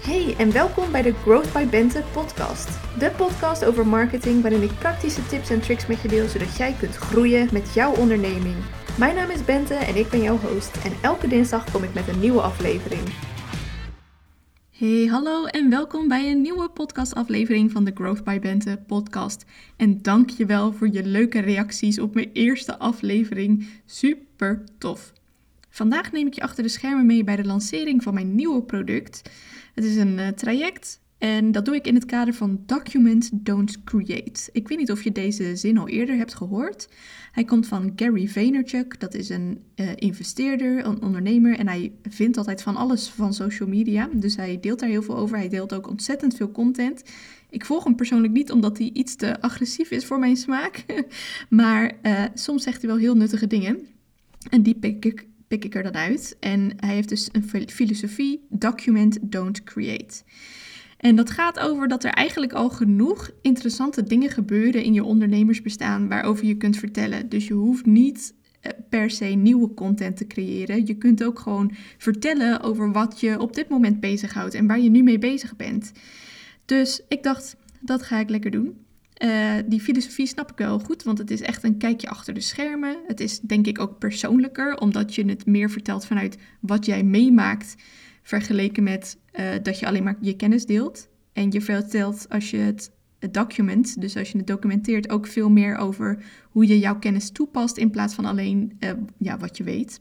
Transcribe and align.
Hey 0.00 0.34
en 0.38 0.52
welkom 0.52 0.92
bij 0.92 1.02
de 1.02 1.12
Growth 1.12 1.52
by 1.52 1.66
Bente 1.66 2.02
podcast. 2.12 2.68
De 2.98 3.10
podcast 3.16 3.64
over 3.64 3.86
marketing 3.86 4.42
waarin 4.42 4.62
ik 4.62 4.78
praktische 4.78 5.26
tips 5.26 5.50
en 5.50 5.60
tricks 5.60 5.86
met 5.86 6.00
je 6.00 6.08
deel 6.08 6.28
zodat 6.28 6.56
jij 6.56 6.74
kunt 6.78 6.96
groeien 6.96 7.48
met 7.52 7.74
jouw 7.74 7.94
onderneming. 7.94 8.54
Mijn 8.98 9.14
naam 9.14 9.30
is 9.30 9.44
Bente 9.44 9.74
en 9.74 9.96
ik 9.96 10.08
ben 10.08 10.22
jouw 10.22 10.38
host 10.38 10.76
en 10.84 10.92
elke 11.02 11.28
dinsdag 11.28 11.70
kom 11.70 11.82
ik 11.82 11.94
met 11.94 12.08
een 12.08 12.20
nieuwe 12.20 12.40
aflevering. 12.40 13.02
Hey, 14.70 15.06
hallo 15.06 15.44
en 15.44 15.70
welkom 15.70 16.08
bij 16.08 16.30
een 16.30 16.40
nieuwe 16.40 16.68
podcastaflevering 16.68 17.70
van 17.70 17.84
de 17.84 17.92
Growth 17.94 18.24
by 18.24 18.38
Bente 18.38 18.82
podcast. 18.86 19.44
En 19.76 20.02
dank 20.02 20.30
je 20.30 20.46
wel 20.46 20.72
voor 20.72 20.88
je 20.92 21.04
leuke 21.04 21.40
reacties 21.40 21.98
op 21.98 22.14
mijn 22.14 22.30
eerste 22.32 22.78
aflevering. 22.78 23.68
Super 23.84 24.64
tof. 24.78 25.12
Vandaag 25.70 26.12
neem 26.12 26.26
ik 26.26 26.34
je 26.34 26.42
achter 26.42 26.62
de 26.62 26.68
schermen 26.68 27.06
mee 27.06 27.24
bij 27.24 27.36
de 27.36 27.44
lancering 27.44 28.02
van 28.02 28.14
mijn 28.14 28.34
nieuwe 28.34 28.62
product. 28.62 29.22
Het 29.80 29.88
is 29.88 29.96
een 29.96 30.18
uh, 30.18 30.28
traject 30.28 31.00
en 31.18 31.52
dat 31.52 31.64
doe 31.64 31.74
ik 31.74 31.86
in 31.86 31.94
het 31.94 32.04
kader 32.04 32.34
van 32.34 32.62
Document 32.66 33.30
Don't 33.32 33.84
Create. 33.84 34.48
Ik 34.52 34.68
weet 34.68 34.78
niet 34.78 34.90
of 34.90 35.02
je 35.02 35.12
deze 35.12 35.56
zin 35.56 35.78
al 35.78 35.88
eerder 35.88 36.16
hebt 36.16 36.34
gehoord. 36.34 36.88
Hij 37.32 37.44
komt 37.44 37.66
van 37.66 37.92
Gary 37.96 38.28
Vaynerchuk. 38.28 39.00
Dat 39.00 39.14
is 39.14 39.28
een 39.28 39.62
uh, 39.76 39.90
investeerder, 39.94 40.86
een 40.86 41.02
ondernemer 41.02 41.58
en 41.58 41.68
hij 41.68 41.92
vindt 42.02 42.36
altijd 42.36 42.62
van 42.62 42.76
alles 42.76 43.08
van 43.08 43.34
social 43.34 43.68
media. 43.68 44.08
Dus 44.12 44.36
hij 44.36 44.60
deelt 44.60 44.78
daar 44.78 44.88
heel 44.88 45.02
veel 45.02 45.16
over. 45.16 45.36
Hij 45.36 45.48
deelt 45.48 45.74
ook 45.74 45.88
ontzettend 45.88 46.36
veel 46.36 46.50
content. 46.50 47.02
Ik 47.50 47.64
volg 47.64 47.84
hem 47.84 47.96
persoonlijk 47.96 48.32
niet 48.32 48.50
omdat 48.50 48.78
hij 48.78 48.90
iets 48.92 49.16
te 49.16 49.40
agressief 49.40 49.90
is 49.90 50.06
voor 50.06 50.18
mijn 50.18 50.36
smaak. 50.36 50.84
maar 51.48 51.92
uh, 52.02 52.24
soms 52.34 52.62
zegt 52.62 52.80
hij 52.80 52.90
wel 52.90 52.98
heel 52.98 53.16
nuttige 53.16 53.46
dingen. 53.46 53.86
En 54.50 54.62
die 54.62 54.74
pik 54.74 55.04
ik 55.04 55.26
pik 55.50 55.64
ik 55.64 55.74
er 55.74 55.82
dan 55.82 55.94
uit. 55.94 56.36
En 56.40 56.72
hij 56.76 56.94
heeft 56.94 57.08
dus 57.08 57.28
een 57.32 57.68
filosofie, 57.70 58.46
document, 58.48 59.18
don't 59.20 59.64
create. 59.64 60.22
En 60.96 61.16
dat 61.16 61.30
gaat 61.30 61.58
over 61.58 61.88
dat 61.88 62.04
er 62.04 62.10
eigenlijk 62.10 62.52
al 62.52 62.70
genoeg 62.70 63.30
interessante 63.42 64.02
dingen 64.02 64.30
gebeuren 64.30 64.82
in 64.82 64.92
je 64.92 65.04
ondernemersbestaan 65.04 66.08
waarover 66.08 66.44
je 66.44 66.56
kunt 66.56 66.76
vertellen. 66.76 67.28
Dus 67.28 67.46
je 67.46 67.54
hoeft 67.54 67.86
niet 67.86 68.34
eh, 68.60 68.72
per 68.88 69.10
se 69.10 69.24
nieuwe 69.24 69.74
content 69.74 70.16
te 70.16 70.26
creëren. 70.26 70.86
Je 70.86 70.94
kunt 70.94 71.24
ook 71.24 71.38
gewoon 71.38 71.74
vertellen 71.98 72.60
over 72.60 72.92
wat 72.92 73.20
je 73.20 73.40
op 73.40 73.54
dit 73.54 73.68
moment 73.68 74.00
bezighoudt 74.00 74.54
en 74.54 74.66
waar 74.66 74.80
je 74.80 74.90
nu 74.90 75.02
mee 75.02 75.18
bezig 75.18 75.56
bent. 75.56 75.92
Dus 76.64 77.02
ik 77.08 77.22
dacht, 77.22 77.56
dat 77.80 78.02
ga 78.02 78.18
ik 78.18 78.30
lekker 78.30 78.50
doen. 78.50 78.84
Uh, 79.24 79.54
die 79.66 79.80
filosofie 79.80 80.26
snap 80.26 80.50
ik 80.50 80.58
wel 80.58 80.78
goed, 80.78 81.02
want 81.02 81.18
het 81.18 81.30
is 81.30 81.40
echt 81.40 81.64
een 81.64 81.76
kijkje 81.76 82.08
achter 82.08 82.34
de 82.34 82.40
schermen. 82.40 82.96
Het 83.06 83.20
is 83.20 83.40
denk 83.40 83.66
ik 83.66 83.78
ook 83.78 83.98
persoonlijker, 83.98 84.78
omdat 84.78 85.14
je 85.14 85.24
het 85.24 85.46
meer 85.46 85.70
vertelt 85.70 86.06
vanuit 86.06 86.36
wat 86.60 86.86
jij 86.86 87.02
meemaakt, 87.02 87.74
vergeleken 88.22 88.82
met 88.82 89.18
uh, 89.32 89.50
dat 89.62 89.78
je 89.78 89.86
alleen 89.86 90.02
maar 90.02 90.16
je 90.20 90.36
kennis 90.36 90.66
deelt. 90.66 91.08
En 91.32 91.50
je 91.50 91.60
vertelt 91.60 92.28
als 92.28 92.50
je 92.50 92.56
het, 92.56 92.90
document, 93.30 94.00
dus 94.00 94.16
als 94.16 94.30
je 94.30 94.38
het 94.38 94.46
documenteert, 94.46 95.10
ook 95.10 95.26
veel 95.26 95.50
meer 95.50 95.76
over 95.76 96.22
hoe 96.50 96.66
je 96.66 96.78
jouw 96.78 96.98
kennis 96.98 97.30
toepast 97.30 97.76
in 97.76 97.90
plaats 97.90 98.14
van 98.14 98.24
alleen 98.24 98.76
uh, 98.80 98.90
ja, 99.18 99.38
wat 99.38 99.56
je 99.56 99.64
weet. 99.64 100.00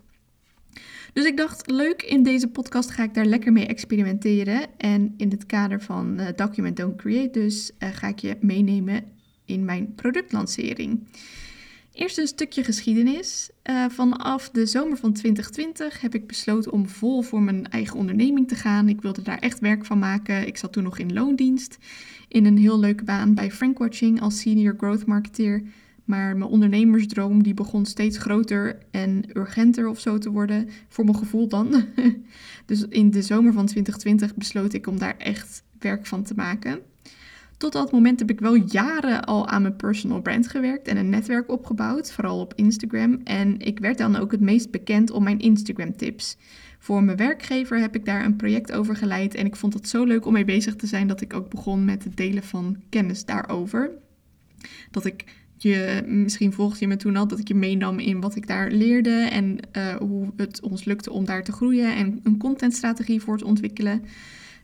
Dus 1.13 1.25
ik 1.25 1.37
dacht, 1.37 1.71
leuk, 1.71 2.01
in 2.01 2.23
deze 2.23 2.47
podcast 2.47 2.89
ga 2.89 3.03
ik 3.03 3.13
daar 3.13 3.25
lekker 3.25 3.51
mee 3.51 3.65
experimenteren. 3.65 4.77
En 4.77 5.13
in 5.17 5.29
het 5.29 5.45
kader 5.45 5.81
van 5.81 6.19
uh, 6.19 6.27
Document 6.35 6.77
Don't 6.77 6.95
Create 6.95 7.39
dus 7.39 7.71
uh, 7.79 7.89
ga 7.89 8.07
ik 8.07 8.19
je 8.19 8.37
meenemen 8.41 9.03
in 9.45 9.65
mijn 9.65 9.95
productlancering. 9.95 11.07
Eerst 11.93 12.17
een 12.17 12.27
stukje 12.27 12.63
geschiedenis. 12.63 13.49
Uh, 13.69 13.85
vanaf 13.89 14.49
de 14.49 14.65
zomer 14.65 14.97
van 14.97 15.13
2020 15.13 16.01
heb 16.01 16.15
ik 16.15 16.27
besloten 16.27 16.71
om 16.71 16.87
vol 16.87 17.21
voor 17.21 17.41
mijn 17.41 17.69
eigen 17.69 17.97
onderneming 17.97 18.47
te 18.47 18.55
gaan. 18.55 18.89
Ik 18.89 19.01
wilde 19.01 19.21
daar 19.21 19.39
echt 19.39 19.59
werk 19.59 19.85
van 19.85 19.99
maken. 19.99 20.47
Ik 20.47 20.57
zat 20.57 20.73
toen 20.73 20.83
nog 20.83 20.99
in 20.99 21.13
loondienst 21.13 21.77
in 22.27 22.45
een 22.45 22.57
heel 22.57 22.79
leuke 22.79 23.03
baan 23.03 23.33
bij 23.33 23.51
Frankwatching 23.51 24.21
als 24.21 24.39
senior 24.39 24.75
growth 24.77 25.05
marketeer. 25.05 25.63
Maar 26.09 26.37
mijn 26.37 26.51
ondernemersdroom 26.51 27.43
die 27.43 27.53
begon 27.53 27.85
steeds 27.85 28.17
groter 28.17 28.77
en 28.91 29.23
urgenter 29.33 29.87
of 29.87 29.99
zo 29.99 30.17
te 30.17 30.29
worden, 30.29 30.69
voor 30.87 31.05
mijn 31.05 31.17
gevoel 31.17 31.47
dan. 31.47 31.83
dus 32.65 32.85
in 32.87 33.11
de 33.11 33.21
zomer 33.21 33.53
van 33.53 33.65
2020 33.65 34.35
besloot 34.35 34.73
ik 34.73 34.87
om 34.87 34.99
daar 34.99 35.17
echt 35.17 35.63
werk 35.79 36.05
van 36.05 36.23
te 36.23 36.33
maken. 36.33 36.79
Tot 37.57 37.73
dat 37.73 37.91
moment 37.91 38.19
heb 38.19 38.29
ik 38.29 38.39
wel 38.39 38.55
jaren 38.55 39.23
al 39.23 39.47
aan 39.47 39.61
mijn 39.61 39.75
personal 39.75 40.21
brand 40.21 40.47
gewerkt 40.47 40.87
en 40.87 40.97
een 40.97 41.09
netwerk 41.09 41.51
opgebouwd, 41.51 42.11
vooral 42.11 42.39
op 42.39 42.53
Instagram. 42.55 43.21
En 43.23 43.59
ik 43.59 43.79
werd 43.79 43.97
dan 43.97 44.15
ook 44.15 44.31
het 44.31 44.41
meest 44.41 44.71
bekend 44.71 45.11
om 45.11 45.23
mijn 45.23 45.39
Instagram 45.39 45.97
tips. 45.97 46.37
Voor 46.79 47.03
mijn 47.03 47.17
werkgever 47.17 47.79
heb 47.79 47.95
ik 47.95 48.05
daar 48.05 48.25
een 48.25 48.35
project 48.35 48.71
over 48.71 48.95
geleid 48.95 49.35
en 49.35 49.45
ik 49.45 49.55
vond 49.55 49.73
het 49.73 49.89
zo 49.89 50.03
leuk 50.03 50.25
om 50.25 50.33
mee 50.33 50.45
bezig 50.45 50.75
te 50.75 50.87
zijn 50.87 51.07
dat 51.07 51.21
ik 51.21 51.33
ook 51.33 51.49
begon 51.49 51.85
met 51.85 52.03
het 52.03 52.17
delen 52.17 52.43
van 52.43 52.77
kennis 52.89 53.25
daarover. 53.25 53.91
Dat 54.91 55.05
ik 55.05 55.25
je, 55.61 56.03
misschien 56.05 56.53
volgde 56.53 56.77
je 56.79 56.87
me 56.87 56.95
toen 56.95 57.15
al, 57.15 57.27
dat 57.27 57.39
ik 57.39 57.47
je 57.47 57.55
meenam 57.55 57.99
in 57.99 58.21
wat 58.21 58.35
ik 58.35 58.47
daar 58.47 58.71
leerde 58.71 59.27
en 59.31 59.57
uh, 59.77 59.95
hoe 59.95 60.31
het 60.35 60.61
ons 60.61 60.83
lukte 60.83 61.11
om 61.11 61.25
daar 61.25 61.43
te 61.43 61.51
groeien 61.51 61.95
en 61.95 62.19
een 62.23 62.37
contentstrategie 62.37 63.21
voor 63.21 63.37
te 63.37 63.45
ontwikkelen. 63.45 64.03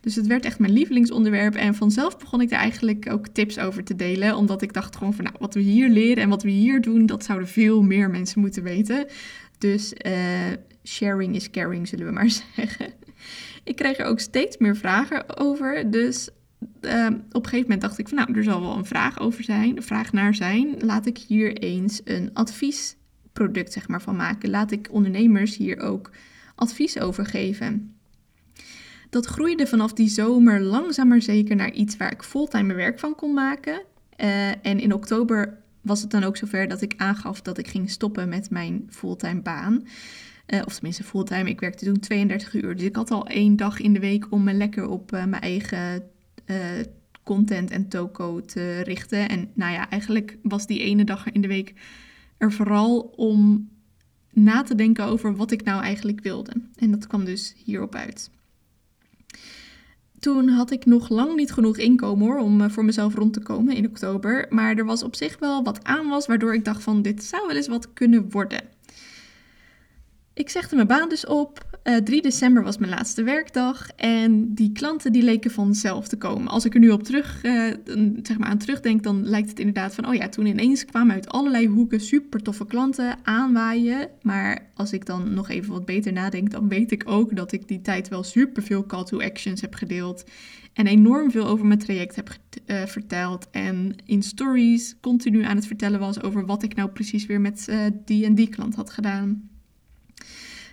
Dus 0.02 0.16
het 0.16 0.28
werd 0.28 0.46
echt 0.46 0.60
mijn 0.60 0.74
lievelingsonderwerp 0.74 1.56
en 1.56 1.76
vanzelf 1.76 2.18
begon 2.18 2.42
ik 2.42 2.50
daar 2.50 2.60
eigenlijk 2.60 3.12
ook 3.12 3.28
tips 3.28 3.60
over 3.60 3.84
te 3.84 3.96
delen, 3.96 4.36
omdat 4.36 4.62
ik 4.62 4.74
dacht 4.74 4.96
gewoon 4.96 5.14
van 5.14 5.24
nou, 5.24 5.36
wat 5.40 5.54
we 5.54 5.60
hier 5.60 5.90
leren 5.90 6.24
en 6.24 6.30
wat 6.30 6.44
we 6.44 6.50
hier 6.50 6.82
doen, 6.82 7.06
dat 7.06 7.24
zouden 7.24 7.48
veel 7.48 7.82
meer 7.82 8.10
mensen 8.10 8.40
moeten 8.40 8.64
weten. 8.64 9.06
Dus 9.58 9.94
uh, 10.06 10.14
sharing 10.84 11.36
is 11.36 11.50
caring, 11.50 11.88
zullen 11.88 12.06
we 12.06 12.12
maar 12.12 12.30
zeggen. 12.56 12.94
Ik 13.64 13.76
kreeg 13.76 13.98
er 13.98 14.06
ook 14.06 14.20
steeds 14.20 14.58
meer 14.58 14.76
vragen 14.76 15.38
over, 15.38 15.92
dus 15.92 16.30
uh, 16.86 17.06
op 17.32 17.44
een 17.44 17.50
gegeven 17.50 17.62
moment 17.62 17.82
dacht 17.82 17.98
ik 17.98 18.08
van 18.08 18.18
nou, 18.18 18.34
er 18.34 18.44
zal 18.44 18.62
wel 18.62 18.78
een 18.78 18.86
vraag 18.86 19.20
over 19.20 19.44
zijn, 19.44 19.78
een 19.78 19.84
vraag 19.84 20.12
naar 20.12 20.36
zijn. 20.36 20.76
Laat 20.80 21.06
ik 21.06 21.18
hier 21.18 21.58
eens 21.58 22.02
een 22.04 22.30
adviesproduct 22.34 23.74
zeg 23.74 23.88
maar 23.88 24.02
van 24.02 24.16
maken. 24.16 24.50
Laat 24.50 24.72
ik 24.72 24.88
ondernemers 24.92 25.58
hier 25.58 25.80
ook 25.80 26.12
advies 26.56 27.00
over 27.00 27.26
geven. 27.26 27.96
Dat 29.10 29.26
groeide 29.26 29.68
vanaf 29.68 29.94
die 29.94 30.10
zomer 30.10 30.62
langzaam 30.62 31.08
maar 31.08 31.22
zeker 31.22 31.56
naar 31.56 31.72
iets 31.72 31.98
waar 31.98 32.12
ik 32.12 32.24
fulltime 32.24 32.74
werk 32.74 33.00
van 33.00 33.16
kon 33.16 33.34
maken. 33.34 33.82
Uh, 34.18 34.50
en 34.50 34.80
in 34.80 34.94
oktober 34.94 35.58
was 35.82 36.02
het 36.02 36.12
dan 36.12 36.24
ook 36.24 36.38
zover 36.38 36.68
dat 36.68 36.82
ik 36.82 36.94
aangaf 36.98 37.42
dat 37.42 37.58
ik 37.58 37.68
ging 37.68 37.90
stoppen 37.90 38.30
met 38.30 38.50
mijn 38.50 38.88
fulltime 38.90 39.42
baan. 39.42 39.84
Uh, 40.48 40.62
of 40.66 40.74
tenminste 40.74 41.04
fulltime, 41.04 41.50
ik 41.50 41.60
werkte 41.60 41.86
toen 41.86 42.00
32 42.00 42.54
uur. 42.54 42.76
Dus 42.76 42.86
ik 42.86 42.96
had 42.96 43.12
al 43.12 43.28
één 43.28 43.56
dag 43.56 43.80
in 43.80 43.94
de 43.94 44.00
week 44.00 44.32
om 44.32 44.44
me 44.44 44.54
lekker 44.54 44.88
op 44.88 45.14
uh, 45.14 45.26
mijn 45.26 45.42
eigen 45.42 46.04
uh, 46.46 46.58
content 47.24 47.72
en 47.72 47.88
toko 47.88 48.42
te 48.42 48.82
richten. 48.82 49.30
En 49.30 49.50
nou 49.54 49.74
ja, 49.74 49.90
eigenlijk 49.90 50.38
was 50.42 50.68
die 50.68 50.80
ene 50.80 51.04
dag 51.04 51.32
in 51.32 51.42
de 51.42 51.48
week 51.48 51.74
er 52.38 52.52
vooral 52.52 53.00
om 53.00 53.70
na 54.32 54.62
te 54.62 54.76
denken 54.76 55.06
over 55.06 55.36
wat 55.36 55.52
ik 55.52 55.64
nou 55.64 55.84
eigenlijk 55.84 56.22
wilde. 56.22 56.52
En 56.76 56.92
dat 56.92 57.08
kwam 57.08 57.26
dus 57.26 57.54
hierop 57.64 57.96
uit. 57.96 58.30
Toen 60.20 60.48
had 60.48 60.72
ik 60.72 60.86
nog 60.86 61.10
lang 61.10 61.36
niet 61.36 61.52
genoeg 61.52 61.78
inkomen 61.78 62.26
hoor, 62.26 62.38
om 62.38 62.70
voor 62.72 62.86
mezelf 62.86 63.16
rond 63.16 63.34
te 63.34 63.40
komen 63.40 63.76
in 63.76 63.88
oktober. 63.88 64.46
Maar 64.50 64.78
er 64.78 64.86
was 64.86 65.04
op 65.04 65.16
zich 65.16 65.40
wel 65.40 65.64
wat 65.64 65.84
aan 65.84 66.08
was, 66.08 66.26
waardoor 66.26 66.54
ik 66.54 66.66
dacht 66.66 66.84
van 66.84 67.02
dit 67.02 67.24
zou 67.24 67.48
wel 67.48 67.56
eens 67.56 67.68
wat 67.68 67.94
kunnen 67.94 68.32
worden. 68.32 68.75
Ik 70.36 70.50
zegde 70.50 70.76
mijn 70.76 70.88
baan 70.88 71.10
dus 71.10 71.26
op. 71.26 71.80
Uh, 71.84 71.96
eh, 71.96 72.04
3 72.04 72.22
december 72.22 72.64
was 72.64 72.78
mijn 72.78 72.92
laatste 72.92 73.24
werkdag. 73.24 73.90
En 73.96 74.54
die 74.54 74.72
klanten 74.72 75.12
die 75.12 75.24
leken 75.24 75.52
vanzelf 75.52 76.08
te 76.08 76.18
komen. 76.18 76.48
Als 76.48 76.66
ik 76.66 76.74
er 76.74 76.80
nu 76.80 76.90
op 76.90 77.04
terug, 77.04 77.44
uh, 77.44 77.74
zeg 78.24 78.38
maar 78.38 78.50
aan 78.50 78.58
terugdenk, 78.58 79.04
dan 79.04 79.26
lijkt 79.26 79.50
het 79.50 79.60
inderdaad 79.60 79.96
van... 79.96 80.08
oh 80.08 80.16
ja, 80.16 80.30
toen 80.30 80.46
ineens 80.46 80.86
kwamen 80.86 81.14
uit 81.14 81.30
allerlei 81.30 81.68
hoeken 81.68 82.00
super 82.00 82.42
toffe 82.42 82.66
klanten 82.66 83.18
aanwaaien. 83.24 84.10
Maar 84.22 84.70
als 84.74 84.94
ik 84.94 85.06
dan 85.06 85.34
nog 85.34 85.50
even 85.50 85.72
wat 85.72 85.86
beter 85.86 86.14
nadenk, 86.14 86.52
dan 86.52 86.68
weet 86.70 86.92
ik 86.92 87.04
ook 87.06 87.36
dat 87.36 87.52
ik 87.52 87.68
die 87.68 87.82
tijd 87.82 88.08
wel 88.08 88.24
super 88.24 88.64
veel 88.64 88.86
call 88.86 89.04
to 89.04 89.22
actions 89.22 89.62
heb 89.62 89.74
gedeeld. 89.76 90.24
En 90.74 90.88
enorm 90.88 91.32
veel 91.32 91.48
over 91.48 91.66
mijn 91.66 91.80
traject 91.80 92.16
heb 92.16 92.30
uh, 92.66 92.86
verteld. 92.86 93.48
En 93.52 93.96
in 94.06 94.24
stories 94.24 94.96
continu 95.02 95.44
aan 95.44 95.56
het 95.56 95.68
vertellen 95.68 96.00
was 96.00 96.22
over 96.22 96.46
wat 96.46 96.64
ik 96.64 96.76
nou 96.76 96.90
precies 96.90 97.26
weer 97.26 97.42
met 97.42 97.70
die 98.06 98.26
en 98.26 98.36
die 98.36 98.50
klant 98.50 98.76
had 98.76 98.90
gedaan. 98.90 99.54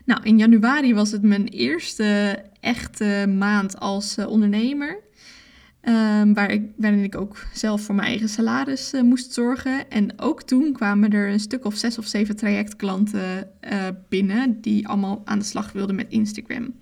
Nou, 0.05 0.23
in 0.23 0.39
januari 0.39 0.95
was 0.95 1.11
het 1.11 1.23
mijn 1.23 1.47
eerste 1.47 2.39
echte 2.61 3.35
maand 3.39 3.81
als 3.81 4.19
uh, 4.19 4.29
ondernemer. 4.29 5.01
Um, 5.89 6.35
waar 6.35 6.51
ik, 6.51 6.63
waarin 6.77 7.05
ik 7.05 7.17
ook 7.17 7.47
zelf 7.53 7.83
voor 7.83 7.95
mijn 7.95 8.07
eigen 8.07 8.29
salaris 8.29 8.95
uh, 8.95 9.03
moest 9.03 9.33
zorgen. 9.33 9.91
En 9.91 10.21
ook 10.21 10.43
toen 10.43 10.73
kwamen 10.73 11.13
er 11.13 11.29
een 11.29 11.41
stuk 11.41 11.65
of 11.65 11.75
zes 11.75 11.99
of 11.99 12.07
zeven 12.07 12.37
trajectklanten 12.37 13.51
uh, 13.73 13.89
binnen 14.09 14.61
die 14.61 14.89
allemaal 14.89 15.23
aan 15.25 15.39
de 15.39 15.45
slag 15.45 15.73
wilden 15.73 15.97
met 15.97 16.07
Instagram. 16.09 16.75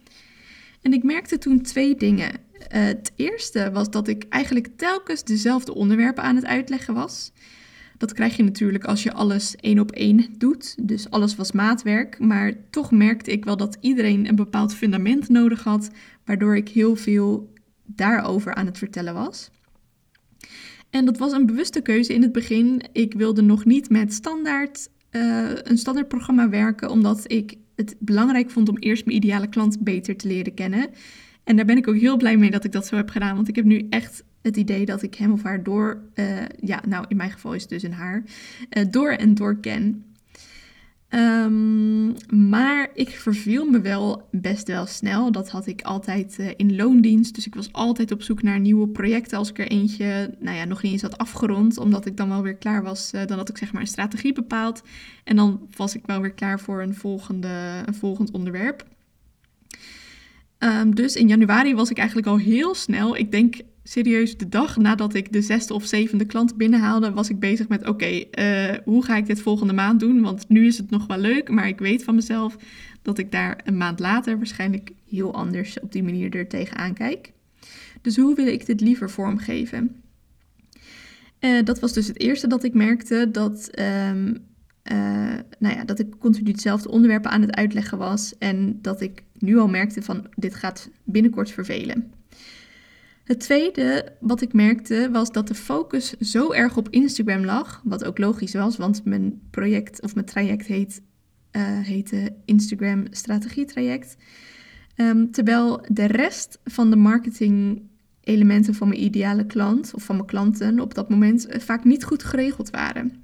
En 0.83 0.93
ik 0.93 1.03
merkte 1.03 1.39
toen 1.39 1.63
twee 1.63 1.97
dingen. 1.97 2.31
het 2.69 3.13
eerste 3.17 3.71
was 3.73 3.91
dat 3.91 4.09
ik 4.09 4.25
eigenlijk 4.29 4.69
telkens 4.77 5.25
dezelfde 5.25 5.75
onderwerpen 5.75 6.23
aan 6.23 6.37
het 6.37 6.47
uitleggen 6.47 6.95
was. 6.95 7.33
Dat 8.01 8.13
krijg 8.13 8.37
je 8.37 8.43
natuurlijk 8.43 8.85
als 8.85 9.03
je 9.03 9.13
alles 9.13 9.57
één 9.57 9.79
op 9.79 9.91
één 9.91 10.27
doet. 10.39 10.89
Dus 10.89 11.11
alles 11.11 11.37
was 11.37 11.53
maatwerk. 11.53 12.19
Maar 12.19 12.53
toch 12.71 12.91
merkte 12.91 13.33
ik 13.33 13.45
wel 13.45 13.57
dat 13.57 13.77
iedereen 13.81 14.29
een 14.29 14.37
bepaald 14.37 14.75
fundament 14.75 15.29
nodig 15.29 15.65
had. 15.65 15.91
Waardoor 16.25 16.57
ik 16.57 16.69
heel 16.69 16.97
veel 16.97 17.53
daarover 17.85 18.55
aan 18.55 18.67
het 18.67 18.79
vertellen 18.79 19.15
was. 19.15 19.51
En 20.91 21.05
dat 21.05 21.19
was 21.19 21.33
een 21.33 21.47
bewuste 21.47 21.81
keuze 21.81 22.15
in 22.15 22.23
het 22.23 22.33
begin. 22.33 22.83
Ik 22.93 23.15
wilde 23.15 23.43
nog 23.43 23.65
niet 23.65 23.91
met 23.91 24.13
standaard, 24.13 24.89
uh, 25.11 25.51
een 25.63 25.79
standaardprogramma 25.79 26.49
werken, 26.49 26.91
omdat 26.91 27.33
ik 27.33 27.55
het 27.77 27.97
belangrijk 27.99 28.51
vond 28.51 28.69
om 28.69 28.79
eerst 28.79 29.05
mijn 29.05 29.17
ideale 29.17 29.49
klant 29.49 29.81
beter 29.81 30.17
te 30.17 30.29
leren 30.29 30.55
kennen. 30.55 30.91
En 31.51 31.57
daar 31.57 31.65
ben 31.65 31.77
ik 31.77 31.89
ook 31.89 31.97
heel 31.97 32.17
blij 32.17 32.37
mee 32.37 32.51
dat 32.51 32.65
ik 32.65 32.73
dat 32.73 32.87
zo 32.87 32.97
heb 32.97 33.11
gedaan, 33.11 33.35
want 33.35 33.49
ik 33.49 33.57
heb 33.57 33.65
nu 33.65 33.87
echt 33.89 34.25
het 34.43 34.57
idee 34.57 34.85
dat 34.85 35.03
ik 35.03 35.15
hem 35.15 35.33
of 35.33 35.43
haar 35.43 35.63
door, 35.63 36.03
uh, 36.15 36.27
ja, 36.61 36.83
nou 36.89 37.05
in 37.09 37.17
mijn 37.17 37.31
geval 37.31 37.55
is 37.55 37.61
het 37.61 37.71
dus 37.71 37.83
een 37.83 37.93
haar, 37.93 38.23
uh, 38.77 38.85
door 38.91 39.11
en 39.11 39.35
door 39.35 39.61
ken. 39.61 40.05
Um, 41.09 42.15
maar 42.51 42.91
ik 42.95 43.11
verviel 43.11 43.71
me 43.71 43.81
wel 43.81 44.29
best 44.31 44.67
wel 44.67 44.87
snel. 44.87 45.33
Dat 45.33 45.51
had 45.51 45.67
ik 45.67 45.83
altijd 45.83 46.37
uh, 46.41 46.49
in 46.57 46.77
loondienst. 46.77 47.35
Dus 47.35 47.47
ik 47.47 47.55
was 47.55 47.73
altijd 47.73 48.13
op 48.13 48.23
zoek 48.23 48.43
naar 48.43 48.61
nieuwe 48.61 48.89
projecten. 48.89 49.39
Als 49.39 49.51
ik 49.51 49.59
er 49.59 49.69
eentje, 49.69 50.35
nou 50.39 50.57
ja, 50.57 50.65
nog 50.65 50.83
niet 50.83 50.93
eens 50.93 51.03
had 51.03 51.19
afgerond. 51.19 51.79
Omdat 51.79 52.07
ik 52.07 52.17
dan 52.17 52.29
wel 52.29 52.43
weer 52.43 52.57
klaar 52.57 52.83
was. 52.83 53.11
Dan 53.11 53.39
had 53.39 53.49
ik 53.49 53.59
zeg 53.59 53.73
maar 53.73 53.81
een 53.81 53.89
strategie 53.89 54.33
bepaald. 54.33 54.83
En 55.25 55.37
dan 55.37 55.61
was 55.77 55.95
ik 55.95 56.07
wel 56.07 56.21
weer 56.21 56.33
klaar 56.33 56.61
voor 56.61 56.83
een, 56.83 56.95
volgende, 56.95 57.83
een 57.85 57.95
volgend 57.95 58.31
onderwerp. 58.31 58.85
Um, 60.63 60.95
dus 60.95 61.17
in 61.17 61.29
januari 61.29 61.75
was 61.75 61.91
ik 61.91 61.99
eigenlijk 61.99 62.29
al 62.29 62.39
heel 62.39 62.75
snel. 62.75 63.17
Ik 63.17 63.31
denk 63.31 63.55
serieus 63.83 64.37
de 64.37 64.49
dag 64.49 64.77
nadat 64.77 65.15
ik 65.15 65.33
de 65.33 65.43
zesde 65.43 65.75
of 65.75 65.85
zevende 65.85 66.25
klant 66.25 66.57
binnenhaalde, 66.57 67.13
was 67.13 67.31
ik 67.31 67.39
bezig 67.39 67.69
met: 67.69 67.89
oké, 67.89 68.25
uh, 68.39 68.77
hoe 68.85 69.05
ga 69.05 69.17
ik 69.17 69.27
dit 69.27 69.41
volgende 69.41 69.73
maand 69.73 70.01
doen? 70.01 70.21
Want 70.21 70.49
nu 70.49 70.67
is 70.67 70.79
het 70.79 70.91
nog 70.91 71.07
wel 71.07 71.19
leuk, 71.19 71.49
maar 71.49 71.69
ik 71.69 71.79
weet 71.79 72.05
van 72.05 72.15
mezelf 72.15 72.57
dat 73.03 73.19
ik 73.19 73.33
daar 73.33 73.61
een 73.65 73.77
maand 73.77 74.01
later 74.01 74.37
waarschijnlijk 74.37 74.91
heel 75.09 75.35
anders 75.35 75.81
op 75.81 75.93
die 75.93 76.03
manier 76.03 76.37
er 76.37 76.49
tegenaan 76.49 76.95
kijk. 76.95 77.33
Dus 78.03 78.17
hoe 78.17 78.35
wil 78.35 78.47
ik 78.47 78.67
dit 78.67 78.81
liever 78.81 79.11
vormgeven? 79.11 80.03
Uh, 81.41 81.65
dat 81.65 81.81
was 81.81 81.93
dus 81.93 82.07
het 82.07 82.21
eerste 82.21 82.47
dat 82.47 82.65
ik 82.65 82.75
merkte 82.75 83.29
dat, 83.33 83.71
um, 83.79 84.37
uh, 84.85 85.39
nou 85.59 85.75
ja, 85.75 85.85
dat 85.85 85.99
ik 85.99 86.19
continu 86.19 86.51
hetzelfde 86.51 86.91
onderwerpen 86.91 87.31
aan 87.31 87.41
het 87.41 87.55
uitleggen 87.55 87.99
was 87.99 88.39
en 88.39 88.79
dat 88.83 89.01
ik 89.01 89.23
nu 89.39 89.59
al 89.59 89.69
merkte 89.69 90.03
van 90.03 90.27
dit 90.37 90.55
gaat 90.55 90.91
binnenkort 91.05 91.51
vervelen. 91.51 92.13
Het 93.25 93.41
tweede 93.41 94.13
wat 94.21 94.41
ik 94.41 94.53
merkte 94.53 95.09
was 95.13 95.33
dat 95.33 95.49
de 95.49 95.55
focus 95.55 96.11
zo 96.11 96.53
erg 96.53 96.77
op 96.77 96.89
Instagram 96.89 97.45
lag, 97.45 97.81
wat 97.85 98.05
ook 98.05 98.19
logisch 98.19 98.55
was, 98.55 98.77
want 98.77 99.05
mijn 99.05 99.41
project 99.51 100.03
of 100.03 100.15
mijn 100.15 100.27
traject 100.27 100.67
heet, 100.67 101.03
uh, 101.53 101.63
heette 101.63 102.33
Instagram 102.45 103.05
Strategietraject. 103.11 104.17
Um, 104.97 105.31
terwijl 105.31 105.85
de 105.89 106.07
rest 106.07 106.59
van 106.65 106.91
de 106.91 106.97
marketing 106.97 107.83
elementen 108.21 108.75
van 108.75 108.89
mijn 108.89 109.03
ideale 109.03 109.47
klant 109.47 109.95
of 109.95 110.03
van 110.03 110.17
mijn 110.17 110.29
klanten 110.29 110.81
op 110.81 110.95
dat 110.95 111.11
moment 111.11 111.47
eh, 111.47 111.61
vaak 111.61 111.85
niet 111.85 112.05
goed 112.05 112.25
geregeld 112.25 112.71
waren. 112.71 113.23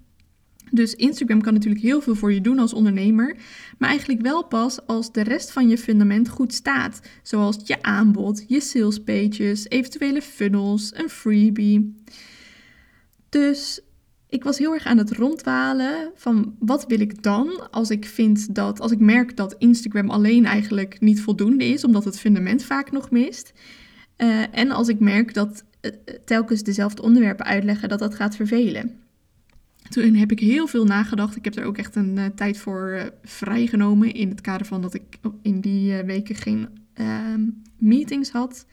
Dus 0.71 0.95
Instagram 0.95 1.41
kan 1.41 1.53
natuurlijk 1.53 1.83
heel 1.83 2.01
veel 2.01 2.15
voor 2.15 2.33
je 2.33 2.41
doen 2.41 2.59
als 2.59 2.73
ondernemer, 2.73 3.37
maar 3.79 3.89
eigenlijk 3.89 4.21
wel 4.21 4.45
pas 4.45 4.87
als 4.87 5.13
de 5.13 5.23
rest 5.23 5.53
van 5.53 5.69
je 5.69 5.79
fundament 5.79 6.29
goed 6.29 6.55
staat, 6.55 7.01
zoals 7.23 7.57
je 7.65 7.83
aanbod, 7.83 8.45
je 8.49 8.61
sales 8.61 8.99
pages, 8.99 9.69
eventuele 9.69 10.23
funnels, 10.23 10.91
een 10.95 11.09
freebie. 11.09 11.95
Dus 13.29 13.81
ik 14.29 14.45
was 14.45 14.59
heel 14.59 14.75
erg 14.75 14.87
aan 14.87 14.99
het 14.99 15.13
rondwalen 15.13 16.11
van 16.15 16.57
wat 16.59 16.85
wil 16.87 17.01
ik 17.01 17.23
dan 17.23 17.71
als 17.71 17.91
ik 17.91 18.05
vind 18.05 18.55
dat, 18.55 18.81
als 18.81 18.93
ik 18.93 18.99
merk 18.99 19.37
dat 19.37 19.55
Instagram 19.59 20.11
alleen 20.11 20.45
eigenlijk 20.45 21.01
niet 21.01 21.21
voldoende 21.21 21.65
is, 21.65 21.85
omdat 21.85 22.05
het 22.05 22.19
fundament 22.19 22.65
vaak 22.65 22.93
nog 22.93 23.11
mist. 23.11 23.53
Uh, 24.17 24.43
en 24.51 24.71
als 24.71 24.89
ik 24.89 25.01
merk 25.01 25.35
dat 25.35 25.65
uh, 25.81 25.91
telkens 26.25 26.63
dezelfde 26.63 27.03
onderwerpen 27.03 27.47
uitleggen, 27.47 27.89
dat 27.89 27.99
dat 27.99 28.15
gaat 28.15 28.37
vervelen. 28.37 29.06
Toen 29.89 30.15
heb 30.15 30.31
ik 30.31 30.41
heel 30.41 30.67
veel 30.67 30.85
nagedacht. 30.85 31.37
Ik 31.37 31.45
heb 31.45 31.57
er 31.57 31.65
ook 31.65 31.79
echt 31.79 31.97
een 31.97 32.17
uh, 32.17 32.25
tijd 32.27 32.59
voor 32.59 32.93
uh, 32.95 33.03
vrijgenomen. 33.23 34.15
In 34.15 34.29
het 34.29 34.41
kader 34.41 34.67
van 34.67 34.83
dat 34.83 34.95
ik 34.95 35.19
in 35.43 35.61
die 35.61 35.93
uh, 35.93 36.01
weken 36.01 36.35
geen 36.35 36.69
ehm, 36.95 37.41
meetings 37.79 38.31
had. 38.31 38.67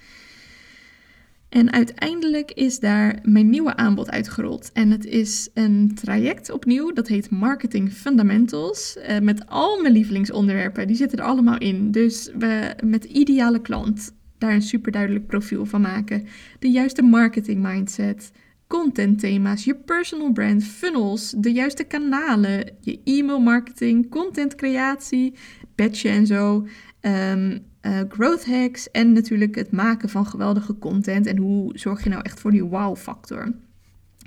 En 1.49 1.71
uiteindelijk 1.71 2.51
is 2.51 2.79
daar 2.79 3.19
mijn 3.23 3.49
nieuwe 3.49 3.75
aanbod 3.75 4.11
uitgerold. 4.11 4.71
En 4.73 4.91
het 4.91 5.05
is 5.05 5.49
een 5.53 5.91
traject 5.95 6.51
opnieuw. 6.51 6.93
Dat 6.93 7.07
heet 7.07 7.29
Marketing 7.29 7.91
Fundamentals. 7.91 8.97
met 9.21 9.47
al 9.47 9.81
mijn 9.81 9.93
lievelingsonderwerpen. 9.93 10.87
Die 10.87 10.95
zitten 10.95 11.17
er 11.17 11.25
allemaal 11.25 11.57
in. 11.57 11.91
Dus 11.91 12.29
we 12.37 12.75
met 12.83 13.03
ideale 13.03 13.61
klant 13.61 14.13
daar 14.37 14.53
een 14.53 14.61
super 14.61 14.91
duidelijk 14.91 15.27
profiel 15.27 15.65
van 15.65 15.81
maken. 15.81 16.25
De 16.59 16.69
juiste 16.69 17.01
marketing 17.01 17.61
mindset 17.61 18.31
contentthema's, 18.79 19.63
je 19.63 19.75
personal 19.75 20.31
brand, 20.31 20.63
funnels, 20.63 21.33
de 21.37 21.51
juiste 21.51 21.83
kanalen, 21.83 22.69
je 22.81 22.99
e-mail 23.03 23.39
marketing, 23.39 24.09
content 24.09 24.55
creatie, 24.55 25.33
batchen 25.75 26.11
en 26.11 26.27
zo, 26.27 26.67
um, 27.01 27.65
uh, 27.81 27.99
growth 28.09 28.45
hacks 28.45 28.91
en 28.91 29.11
natuurlijk 29.11 29.55
het 29.55 29.71
maken 29.71 30.09
van 30.09 30.25
geweldige 30.25 30.77
content 30.77 31.25
en 31.25 31.37
hoe 31.37 31.77
zorg 31.77 32.03
je 32.03 32.09
nou 32.09 32.21
echt 32.21 32.39
voor 32.39 32.51
die 32.51 32.63
wow 32.63 32.95
factor. 32.95 33.53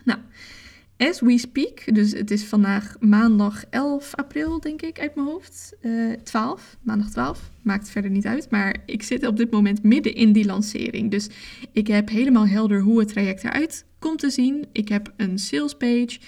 Nou, 0.04 0.19
as 0.96 1.20
we 1.20 1.38
speak, 1.38 1.94
dus 1.94 2.12
het 2.12 2.31
is 2.31 2.44
vandaag 2.44 2.96
maandag 3.00 3.64
11 3.70 4.14
april 4.14 4.60
denk 4.60 4.82
ik 4.82 5.00
uit 5.00 5.14
mijn 5.14 5.26
hoofd, 5.26 5.76
uh, 5.82 6.12
eh, 6.12 6.20
12, 6.20 6.76
maandag 6.82 7.10
12, 7.10 7.50
maakt 7.62 7.88
verder 7.88 8.10
niet 8.10 8.26
uit, 8.26 8.50
maar 8.50 8.76
ik 8.87 9.02
zit 9.02 9.26
op 9.26 9.37
dit 9.37 9.50
moment 9.50 9.82
midden 9.82 10.14
in 10.14 10.32
die 10.32 10.46
lancering. 10.46 11.10
Dus 11.10 11.28
ik 11.72 11.87
heb 11.87 12.08
helemaal 12.08 12.46
helder 12.46 12.81
hoe 12.81 12.99
het 12.99 13.08
traject 13.08 13.44
eruit 13.44 13.84
komt 14.06 14.18
te 14.18 14.30
zien. 14.30 14.66
Ik 14.72 14.88
heb 14.88 15.12
een 15.16 15.38
sales 15.38 15.74
page. 15.74 16.18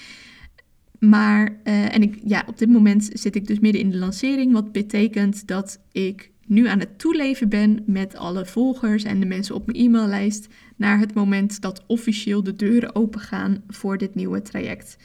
Maar, 0.99 1.61
uh, 1.65 1.95
en 1.95 2.03
ik, 2.03 2.19
ja, 2.25 2.45
op 2.47 2.59
dit 2.59 2.69
moment 2.69 3.11
zit 3.13 3.35
ik 3.35 3.47
dus 3.47 3.59
midden 3.59 3.81
in 3.81 3.91
de 3.91 3.97
lancering, 3.97 4.53
wat 4.53 4.73
betekent 4.73 5.47
dat 5.47 5.81
ik 5.93 6.31
nu 6.47 6.67
aan 6.67 6.79
het 6.79 6.99
toeleven 6.99 7.49
ben 7.49 7.83
met 7.87 8.17
alle 8.17 8.47
volgers 8.47 9.03
en 9.03 9.21
de 9.21 9.27
mensen 9.27 9.55
op 9.55 9.67
mijn 9.67 9.79
e-maillijst 9.79 10.47
naar 10.77 10.99
het 10.99 11.15
moment 11.15 11.61
dat 11.61 11.85
officieel 11.87 12.43
de 12.43 12.57
deuren 12.57 12.95
open 12.95 13.21
gaan 13.21 13.63
voor 13.69 13.99
dit 13.99 14.15
nieuwe 14.15 14.43
traject, 14.43 14.97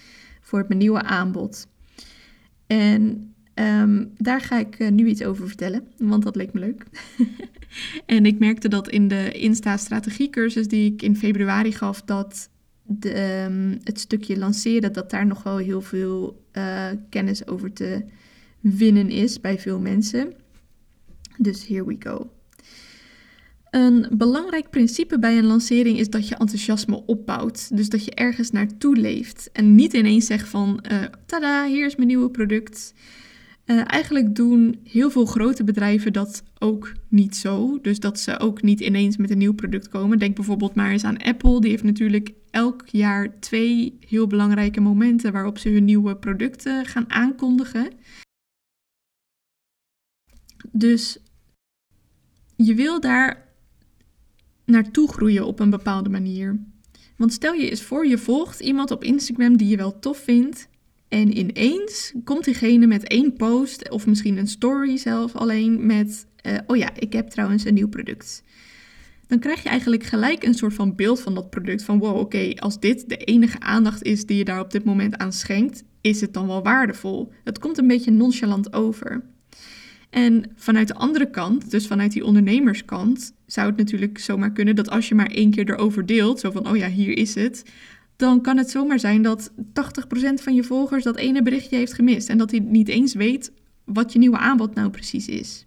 voor 0.41 0.65
mijn 0.67 0.79
nieuwe 0.79 1.03
aanbod. 1.03 1.67
En 2.67 3.33
um, 3.55 4.11
daar 4.17 4.41
ga 4.41 4.59
ik 4.59 4.79
uh, 4.79 4.89
nu 4.89 5.07
iets 5.07 5.23
over 5.23 5.47
vertellen, 5.47 5.87
want 5.97 6.23
dat 6.23 6.35
leek 6.35 6.53
me 6.53 6.59
leuk. 6.59 6.85
en 8.05 8.25
ik 8.25 8.39
merkte 8.39 8.67
dat 8.67 8.89
in 8.89 9.07
de 9.07 9.31
Insta-strategiecursus 9.31 10.67
die 10.67 10.93
ik 10.93 11.01
in 11.01 11.15
februari 11.15 11.71
gaf, 11.71 12.01
dat 12.01 12.51
de, 12.83 13.43
um, 13.49 13.79
het 13.83 13.99
stukje 13.99 14.37
lanceren, 14.37 14.93
dat 14.93 15.09
daar 15.09 15.25
nog 15.25 15.43
wel 15.43 15.57
heel 15.57 15.81
veel 15.81 16.45
uh, 16.53 16.87
kennis 17.09 17.47
over 17.47 17.73
te 17.73 18.05
winnen 18.59 19.09
is 19.09 19.41
bij 19.41 19.59
veel 19.59 19.79
mensen. 19.79 20.33
Dus 21.37 21.67
here 21.67 21.85
we 21.85 21.95
go. 21.99 22.29
Een 23.69 24.05
belangrijk 24.11 24.69
principe 24.69 25.19
bij 25.19 25.37
een 25.37 25.45
lancering 25.45 25.99
is 25.99 26.09
dat 26.09 26.27
je 26.27 26.35
enthousiasme 26.35 27.05
opbouwt. 27.05 27.77
Dus 27.77 27.89
dat 27.89 28.05
je 28.05 28.11
ergens 28.11 28.51
naartoe 28.51 28.95
leeft. 28.95 29.49
En 29.51 29.75
niet 29.75 29.93
ineens 29.93 30.25
zegt 30.25 30.49
van, 30.49 30.83
uh, 30.91 31.03
tada, 31.25 31.67
hier 31.67 31.85
is 31.85 31.95
mijn 31.95 32.07
nieuwe 32.07 32.29
product. 32.29 32.93
Uh, 33.65 33.81
eigenlijk 33.85 34.35
doen 34.35 34.79
heel 34.83 35.09
veel 35.09 35.25
grote 35.25 35.63
bedrijven 35.63 36.13
dat 36.13 36.43
ook 36.59 36.93
niet 37.09 37.35
zo. 37.35 37.79
Dus 37.81 37.99
dat 37.99 38.19
ze 38.19 38.39
ook 38.39 38.61
niet 38.61 38.79
ineens 38.79 39.17
met 39.17 39.31
een 39.31 39.37
nieuw 39.37 39.53
product 39.53 39.89
komen. 39.89 40.19
Denk 40.19 40.35
bijvoorbeeld 40.35 40.75
maar 40.75 40.91
eens 40.91 41.03
aan 41.03 41.17
Apple. 41.17 41.61
Die 41.61 41.69
heeft 41.69 41.83
natuurlijk 41.83 42.33
elk 42.53 42.87
jaar 42.87 43.39
twee 43.39 43.97
heel 44.07 44.27
belangrijke 44.27 44.79
momenten 44.79 45.31
waarop 45.31 45.57
ze 45.57 45.69
hun 45.69 45.85
nieuwe 45.85 46.15
producten 46.17 46.85
gaan 46.85 47.09
aankondigen. 47.11 47.91
Dus 50.71 51.17
je 52.55 52.75
wil 52.75 52.99
daar 52.99 53.47
naartoe 54.65 55.07
groeien 55.07 55.45
op 55.45 55.59
een 55.59 55.69
bepaalde 55.69 56.09
manier. 56.09 56.59
Want 57.17 57.33
stel 57.33 57.53
je 57.53 57.69
eens 57.69 57.83
voor, 57.83 58.07
je 58.07 58.17
volgt 58.17 58.59
iemand 58.59 58.91
op 58.91 59.03
Instagram 59.03 59.57
die 59.57 59.67
je 59.67 59.77
wel 59.77 59.99
tof 59.99 60.17
vindt. 60.17 60.67
En 61.07 61.37
ineens 61.37 62.13
komt 62.23 62.43
diegene 62.43 62.87
met 62.87 63.07
één 63.07 63.33
post, 63.33 63.89
of 63.89 64.07
misschien 64.07 64.37
een 64.37 64.47
story 64.47 64.97
zelf 64.97 65.35
alleen, 65.35 65.85
met: 65.85 66.27
uh, 66.45 66.57
Oh 66.67 66.77
ja, 66.77 66.95
ik 66.95 67.13
heb 67.13 67.29
trouwens 67.29 67.65
een 67.65 67.73
nieuw 67.73 67.89
product. 67.89 68.43
Dan 69.33 69.41
krijg 69.41 69.63
je 69.63 69.69
eigenlijk 69.69 70.03
gelijk 70.03 70.43
een 70.43 70.53
soort 70.53 70.73
van 70.73 70.95
beeld 70.95 71.19
van 71.19 71.35
dat 71.35 71.49
product. 71.49 71.83
Van 71.83 71.99
wow, 71.99 72.17
oké, 72.17 72.53
als 72.55 72.79
dit 72.79 73.09
de 73.09 73.17
enige 73.17 73.59
aandacht 73.59 74.03
is 74.03 74.25
die 74.25 74.37
je 74.37 74.43
daar 74.43 74.59
op 74.59 74.71
dit 74.71 74.83
moment 74.83 75.17
aan 75.17 75.33
schenkt, 75.33 75.83
is 76.01 76.21
het 76.21 76.33
dan 76.33 76.47
wel 76.47 76.63
waardevol? 76.63 77.31
Het 77.43 77.59
komt 77.59 77.77
een 77.77 77.87
beetje 77.87 78.11
nonchalant 78.11 78.73
over. 78.73 79.23
En 80.09 80.51
vanuit 80.55 80.87
de 80.87 80.95
andere 80.95 81.29
kant, 81.29 81.71
dus 81.71 81.87
vanuit 81.87 82.11
die 82.11 82.25
ondernemerskant, 82.25 83.33
zou 83.45 83.67
het 83.67 83.77
natuurlijk 83.77 84.17
zomaar 84.17 84.51
kunnen 84.51 84.75
dat 84.75 84.89
als 84.89 85.07
je 85.07 85.15
maar 85.15 85.31
één 85.31 85.51
keer 85.51 85.69
erover 85.69 86.05
deelt, 86.05 86.39
zo 86.39 86.51
van, 86.51 86.69
oh 86.69 86.77
ja, 86.77 86.89
hier 86.89 87.17
is 87.17 87.35
het, 87.35 87.63
dan 88.15 88.41
kan 88.41 88.57
het 88.57 88.69
zomaar 88.69 88.99
zijn 88.99 89.21
dat 89.21 89.51
80% 89.51 89.53
van 90.33 90.55
je 90.55 90.63
volgers 90.63 91.03
dat 91.03 91.17
ene 91.17 91.41
berichtje 91.41 91.75
heeft 91.75 91.93
gemist 91.93 92.29
en 92.29 92.37
dat 92.37 92.51
hij 92.51 92.59
niet 92.59 92.87
eens 92.87 93.13
weet 93.13 93.51
wat 93.83 94.13
je 94.13 94.19
nieuwe 94.19 94.37
aanbod 94.37 94.75
nou 94.75 94.89
precies 94.89 95.27
is. 95.27 95.65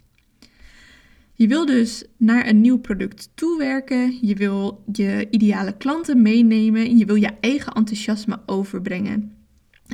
Je 1.37 1.47
wil 1.47 1.65
dus 1.65 2.03
naar 2.17 2.47
een 2.47 2.61
nieuw 2.61 2.77
product 2.77 3.29
toewerken. 3.35 4.17
Je 4.21 4.35
wil 4.35 4.83
je 4.91 5.27
ideale 5.29 5.77
klanten 5.77 6.21
meenemen. 6.21 6.85
En 6.85 6.97
je 6.97 7.05
wil 7.05 7.15
je 7.15 7.31
eigen 7.39 7.73
enthousiasme 7.73 8.39
overbrengen. 8.45 9.35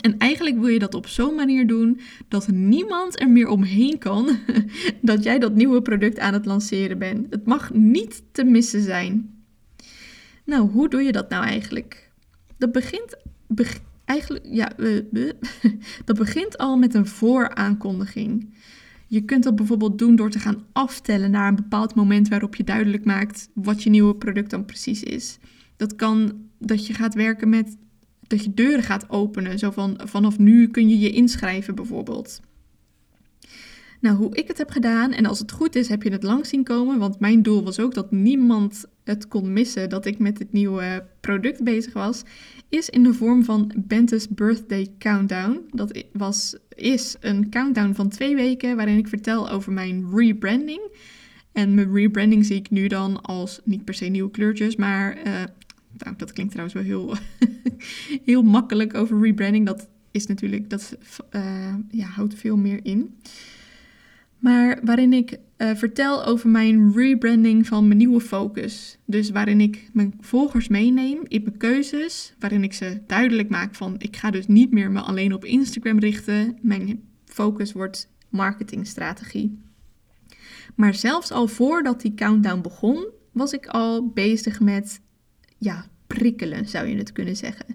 En 0.01 0.17
eigenlijk 0.17 0.57
wil 0.57 0.67
je 0.67 0.79
dat 0.79 0.93
op 0.93 1.07
zo'n 1.07 1.35
manier 1.35 1.67
doen 1.67 1.99
dat 2.27 2.47
niemand 2.47 3.19
er 3.19 3.29
meer 3.29 3.47
omheen 3.47 3.97
kan 3.97 4.37
dat 5.01 5.23
jij 5.23 5.39
dat 5.39 5.55
nieuwe 5.55 5.81
product 5.81 6.19
aan 6.19 6.33
het 6.33 6.45
lanceren 6.45 6.97
bent. 6.97 7.27
Het 7.29 7.45
mag 7.45 7.73
niet 7.73 8.23
te 8.31 8.43
missen 8.43 8.81
zijn. 8.81 9.43
Nou, 10.45 10.69
hoe 10.69 10.89
doe 10.89 11.01
je 11.01 11.11
dat 11.11 11.29
nou 11.29 11.45
eigenlijk? 11.45 12.11
Dat 12.57 12.71
begint 12.71 13.17
eigenlijk, 14.05 14.45
ja, 14.49 14.71
dat 16.05 16.17
begint 16.17 16.57
al 16.57 16.77
met 16.77 16.93
een 16.93 17.07
vooraankondiging. 17.07 18.53
Je 19.13 19.21
kunt 19.21 19.43
dat 19.43 19.55
bijvoorbeeld 19.55 19.99
doen 19.99 20.15
door 20.15 20.29
te 20.29 20.39
gaan 20.39 20.65
aftellen 20.71 21.31
naar 21.31 21.47
een 21.47 21.55
bepaald 21.55 21.95
moment 21.95 22.27
waarop 22.27 22.55
je 22.55 22.63
duidelijk 22.63 23.05
maakt 23.05 23.49
wat 23.53 23.83
je 23.83 23.89
nieuwe 23.89 24.15
product 24.15 24.49
dan 24.49 24.65
precies 24.65 25.03
is. 25.03 25.37
Dat 25.75 25.95
kan 25.95 26.33
dat 26.59 26.87
je 26.87 26.93
gaat 26.93 27.13
werken 27.13 27.49
met 27.49 27.77
dat 28.27 28.43
je 28.43 28.53
deuren 28.53 28.83
gaat 28.83 29.09
openen. 29.09 29.59
Zo 29.59 29.71
van 29.71 29.99
vanaf 30.03 30.39
nu 30.39 30.67
kun 30.67 30.89
je 30.89 30.99
je 30.99 31.11
inschrijven 31.11 31.75
bijvoorbeeld. 31.75 32.41
Nou, 34.03 34.17
hoe 34.17 34.35
ik 34.35 34.47
het 34.47 34.57
heb 34.57 34.69
gedaan, 34.69 35.11
en 35.11 35.25
als 35.25 35.39
het 35.39 35.51
goed 35.51 35.75
is, 35.75 35.87
heb 35.87 36.03
je 36.03 36.11
het 36.11 36.23
lang 36.23 36.45
zien 36.45 36.63
komen. 36.63 36.99
Want 36.99 37.19
mijn 37.19 37.41
doel 37.41 37.63
was 37.63 37.79
ook 37.79 37.93
dat 37.93 38.11
niemand 38.11 38.85
het 39.03 39.27
kon 39.27 39.53
missen 39.53 39.89
dat 39.89 40.05
ik 40.05 40.19
met 40.19 40.39
het 40.39 40.51
nieuwe 40.51 41.05
product 41.21 41.63
bezig 41.63 41.93
was. 41.93 42.23
Is 42.69 42.89
in 42.89 43.03
de 43.03 43.13
vorm 43.13 43.43
van 43.43 43.71
Bente's 43.77 44.27
Birthday 44.29 44.87
Countdown. 44.97 45.61
Dat 45.71 46.03
was, 46.13 46.57
is 46.75 47.15
een 47.19 47.49
countdown 47.49 47.93
van 47.93 48.09
twee 48.09 48.35
weken 48.35 48.75
waarin 48.75 48.97
ik 48.97 49.07
vertel 49.07 49.49
over 49.49 49.71
mijn 49.71 50.09
rebranding. 50.15 50.81
En 51.51 51.73
mijn 51.73 51.93
rebranding 51.93 52.45
zie 52.45 52.55
ik 52.55 52.69
nu 52.69 52.87
dan 52.87 53.21
als 53.21 53.61
niet 53.63 53.85
per 53.85 53.93
se 53.93 54.05
nieuwe 54.05 54.31
kleurtjes, 54.31 54.75
maar 54.75 55.17
uh, 55.17 55.23
nou, 55.97 56.15
dat 56.17 56.33
klinkt 56.33 56.51
trouwens 56.51 56.79
wel 56.79 56.83
heel, 56.83 57.15
heel 58.31 58.41
makkelijk 58.41 58.93
over 58.93 59.21
rebranding. 59.21 59.65
Dat 59.65 59.89
is 60.11 60.25
natuurlijk, 60.25 60.69
dat 60.69 60.97
uh, 61.35 61.75
ja, 61.89 62.05
houdt 62.05 62.35
veel 62.35 62.57
meer 62.57 62.79
in. 62.85 63.15
Maar 64.43 64.79
waarin 64.83 65.13
ik 65.13 65.37
uh, 65.57 65.75
vertel 65.75 66.25
over 66.25 66.49
mijn 66.49 66.93
rebranding 66.93 67.67
van 67.67 67.87
mijn 67.87 67.97
nieuwe 67.97 68.21
focus. 68.21 68.97
Dus 69.05 69.29
waarin 69.29 69.61
ik 69.61 69.89
mijn 69.93 70.13
volgers 70.19 70.67
meeneem 70.67 71.19
in 71.27 71.43
mijn 71.43 71.57
keuzes. 71.57 72.33
Waarin 72.39 72.63
ik 72.63 72.73
ze 72.73 73.01
duidelijk 73.07 73.49
maak 73.49 73.75
van 73.75 73.95
ik 73.97 74.15
ga 74.15 74.31
dus 74.31 74.47
niet 74.47 74.71
meer 74.71 74.91
me 74.91 74.99
alleen 74.99 75.33
op 75.33 75.45
Instagram 75.45 75.99
richten. 75.99 76.57
Mijn 76.61 77.03
focus 77.25 77.71
wordt 77.71 78.09
marketingstrategie. 78.29 79.59
Maar 80.75 80.93
zelfs 80.93 81.31
al 81.31 81.47
voordat 81.47 82.01
die 82.01 82.13
countdown 82.13 82.61
begon, 82.61 83.05
was 83.31 83.53
ik 83.53 83.67
al 83.67 84.07
bezig 84.07 84.59
met 84.59 85.01
ja, 85.57 85.85
prikkelen, 86.07 86.67
zou 86.67 86.87
je 86.87 86.97
het 86.97 87.11
kunnen 87.11 87.35
zeggen. 87.35 87.65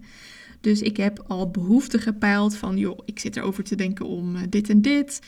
Dus 0.61 0.81
ik 0.83 0.97
heb 0.97 1.25
al 1.27 1.51
behoeften 1.51 2.01
gepeild 2.01 2.57
van, 2.57 2.77
joh, 2.77 2.99
ik 3.05 3.19
zit 3.19 3.37
erover 3.37 3.65
te 3.65 3.77
denken 3.77 4.07
om 4.07 4.37
eh, 4.37 4.43
dit 4.49 4.69
en 4.69 4.83
dit. 4.83 5.21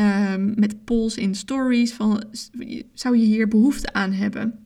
Um, 0.00 0.52
met 0.56 0.84
polls 0.84 1.16
in 1.16 1.34
stories 1.34 1.92
van, 1.92 2.24
zou 2.92 3.16
je 3.16 3.24
hier 3.24 3.48
behoefte 3.48 3.92
aan 3.92 4.12
hebben? 4.12 4.58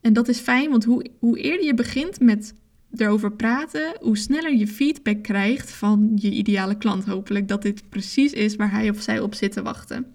En 0.00 0.12
dat 0.12 0.28
is 0.28 0.38
fijn, 0.38 0.70
want 0.70 0.84
hoe, 0.84 1.06
hoe 1.18 1.38
eerder 1.38 1.66
je 1.66 1.74
begint 1.74 2.20
met 2.20 2.54
erover 2.96 3.32
praten, 3.32 3.96
hoe 4.00 4.16
sneller 4.16 4.56
je 4.56 4.66
feedback 4.66 5.22
krijgt 5.22 5.70
van 5.70 6.12
je 6.14 6.30
ideale 6.30 6.78
klant. 6.78 7.04
Hopelijk 7.04 7.48
dat 7.48 7.62
dit 7.62 7.88
precies 7.88 8.32
is 8.32 8.56
waar 8.56 8.70
hij 8.70 8.90
of 8.90 9.02
zij 9.02 9.20
op 9.20 9.34
zit 9.34 9.52
te 9.52 9.62
wachten. 9.62 10.06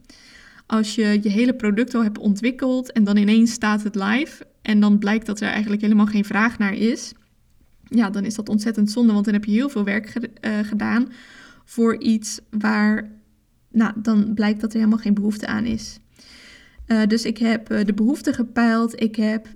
Als 0.65 0.95
je 0.95 1.19
je 1.21 1.29
hele 1.29 1.55
product 1.55 1.95
al 1.95 2.03
hebt 2.03 2.17
ontwikkeld 2.17 2.91
en 2.91 3.03
dan 3.03 3.17
ineens 3.17 3.51
staat 3.51 3.83
het 3.83 3.95
live 3.95 4.45
en 4.61 4.79
dan 4.79 4.97
blijkt 4.97 5.25
dat 5.25 5.41
er 5.41 5.49
eigenlijk 5.49 5.81
helemaal 5.81 6.05
geen 6.05 6.25
vraag 6.25 6.57
naar 6.57 6.73
is, 6.73 7.13
ja, 7.83 8.09
dan 8.09 8.25
is 8.25 8.35
dat 8.35 8.49
ontzettend 8.49 8.91
zonde, 8.91 9.13
want 9.13 9.25
dan 9.25 9.33
heb 9.33 9.45
je 9.45 9.51
heel 9.51 9.69
veel 9.69 9.83
werk 9.83 10.13
uh, 10.15 10.59
gedaan 10.63 11.11
voor 11.65 12.01
iets 12.01 12.39
waar, 12.49 13.11
nou, 13.71 13.93
dan 13.95 14.33
blijkt 14.33 14.61
dat 14.61 14.71
er 14.71 14.77
helemaal 14.77 14.99
geen 14.99 15.13
behoefte 15.13 15.47
aan 15.47 15.65
is. 15.65 15.99
Uh, 16.87 17.05
dus 17.07 17.25
ik 17.25 17.37
heb 17.37 17.71
uh, 17.71 17.85
de 17.85 17.93
behoefte 17.93 18.33
gepeild, 18.33 19.01
ik 19.01 19.15
heb 19.15 19.47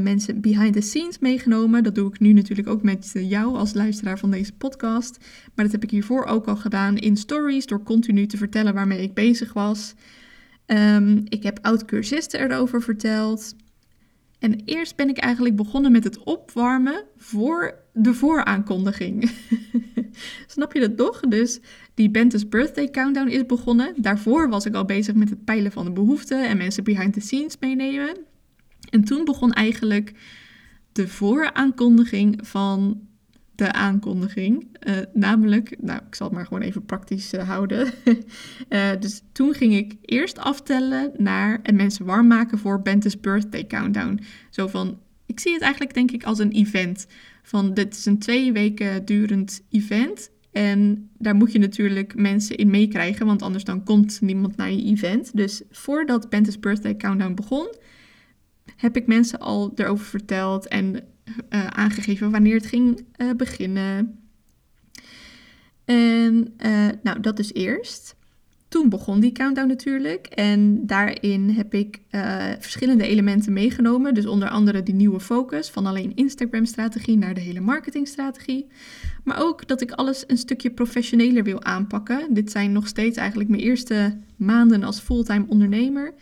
mensen 0.00 0.40
behind 0.40 0.72
the 0.72 0.80
scenes 0.80 1.18
meegenomen. 1.18 1.82
Dat 1.82 1.94
doe 1.94 2.08
ik 2.08 2.20
nu 2.20 2.32
natuurlijk 2.32 2.68
ook 2.68 2.82
met 2.82 3.10
jou 3.14 3.56
als 3.56 3.74
luisteraar 3.74 4.18
van 4.18 4.30
deze 4.30 4.52
podcast. 4.52 5.18
Maar 5.54 5.64
dat 5.64 5.72
heb 5.72 5.82
ik 5.82 5.90
hiervoor 5.90 6.24
ook 6.24 6.46
al 6.46 6.56
gedaan 6.56 6.96
in 6.96 7.16
stories, 7.16 7.66
door 7.66 7.82
continu 7.82 8.26
te 8.26 8.36
vertellen 8.36 8.74
waarmee 8.74 9.02
ik 9.02 9.14
bezig 9.14 9.52
was. 9.52 9.94
Um, 10.66 11.22
ik 11.28 11.42
heb 11.42 11.58
oud-cursisten 11.62 12.40
erover 12.40 12.82
verteld. 12.82 13.54
En 14.38 14.60
eerst 14.64 14.96
ben 14.96 15.08
ik 15.08 15.18
eigenlijk 15.18 15.56
begonnen 15.56 15.92
met 15.92 16.04
het 16.04 16.18
opwarmen 16.18 17.04
voor 17.16 17.74
de 17.92 18.14
vooraankondiging. 18.14 19.30
Snap 20.46 20.72
je 20.72 20.80
dat 20.80 20.96
toch? 20.96 21.20
Dus 21.20 21.60
die 21.96 22.10
Bente's 22.10 22.48
Birthday 22.48 22.90
Countdown 22.90 23.28
is 23.28 23.46
begonnen. 23.46 23.94
Daarvoor 23.96 24.48
was 24.48 24.66
ik 24.66 24.74
al 24.74 24.84
bezig 24.84 25.14
met 25.14 25.30
het 25.30 25.44
peilen 25.44 25.72
van 25.72 25.84
de 25.84 25.90
behoeften 25.90 26.48
en 26.48 26.56
mensen 26.56 26.84
behind 26.84 27.12
the 27.12 27.20
scenes 27.20 27.56
meenemen. 27.60 28.16
En 28.90 29.04
toen 29.04 29.24
begon 29.24 29.52
eigenlijk 29.52 30.12
de 30.92 31.08
vooraankondiging 31.08 32.38
van 32.42 33.00
de 33.54 33.72
aankondiging. 33.72 34.66
Uh, 34.86 34.96
namelijk, 35.12 35.76
nou, 35.80 36.00
ik 36.08 36.14
zal 36.14 36.26
het 36.26 36.36
maar 36.36 36.46
gewoon 36.46 36.62
even 36.62 36.84
praktisch 36.84 37.34
uh, 37.34 37.48
houden. 37.48 37.92
uh, 38.68 38.90
dus 39.00 39.22
toen 39.32 39.54
ging 39.54 39.74
ik 39.74 39.94
eerst 40.02 40.38
aftellen 40.38 41.12
naar 41.16 41.60
en 41.62 41.76
mensen 41.76 42.04
warm 42.04 42.26
maken 42.26 42.58
voor 42.58 42.82
Bente's 42.82 43.20
Birthday 43.20 43.66
Countdown. 43.66 44.20
Zo 44.50 44.66
van, 44.66 44.98
ik 45.26 45.40
zie 45.40 45.52
het 45.52 45.62
eigenlijk 45.62 45.94
denk 45.94 46.10
ik 46.10 46.24
als 46.24 46.38
een 46.38 46.52
event. 46.52 47.06
Van, 47.42 47.74
dit 47.74 47.96
is 47.96 48.06
een 48.06 48.18
twee 48.18 48.52
weken 48.52 49.04
durend 49.04 49.62
event. 49.70 50.30
En 50.56 51.10
daar 51.18 51.34
moet 51.34 51.52
je 51.52 51.58
natuurlijk 51.58 52.14
mensen 52.14 52.56
in 52.56 52.70
meekrijgen, 52.70 53.26
want 53.26 53.42
anders 53.42 53.64
dan 53.64 53.84
komt 53.84 54.20
niemand 54.20 54.56
naar 54.56 54.70
je 54.70 54.84
event. 54.84 55.36
Dus 55.36 55.62
voordat 55.70 56.30
Bente's 56.30 56.60
Birthday 56.60 56.96
Countdown 56.96 57.34
begon, 57.34 57.74
heb 58.76 58.96
ik 58.96 59.06
mensen 59.06 59.38
al 59.38 59.72
erover 59.74 60.06
verteld 60.06 60.68
en 60.68 60.94
uh, 60.94 61.66
aangegeven 61.66 62.30
wanneer 62.30 62.54
het 62.54 62.66
ging 62.66 63.04
uh, 63.16 63.30
beginnen. 63.36 64.18
En 65.84 66.54
uh, 66.66 66.88
nou, 67.02 67.20
dat 67.20 67.38
is 67.38 67.52
eerst. 67.52 68.16
Toen 68.68 68.88
begon 68.88 69.20
die 69.20 69.32
countdown 69.32 69.68
natuurlijk. 69.68 70.26
En 70.26 70.86
daarin 70.86 71.50
heb 71.50 71.74
ik 71.74 72.00
verschillende 72.58 73.06
elementen 73.06 73.52
meegenomen. 73.52 74.14
Dus 74.14 74.26
onder 74.26 74.48
andere 74.48 74.82
die 74.82 74.94
nieuwe 74.94 75.20
focus 75.20 75.68
van 75.68 75.86
alleen 75.86 76.14
Instagram-strategie 76.14 77.18
naar 77.18 77.34
de 77.34 77.40
hele 77.40 77.60
marketingstrategie. 77.60 78.66
Maar 79.26 79.42
ook 79.42 79.68
dat 79.68 79.80
ik 79.80 79.90
alles 79.90 80.24
een 80.26 80.38
stukje 80.38 80.70
professioneler 80.70 81.44
wil 81.44 81.62
aanpakken. 81.62 82.34
Dit 82.34 82.50
zijn 82.50 82.72
nog 82.72 82.86
steeds 82.86 83.16
eigenlijk 83.16 83.48
mijn 83.48 83.62
eerste 83.62 84.18
maanden 84.36 84.82
als 84.82 85.00
fulltime 85.00 85.44
ondernemer. 85.48 86.14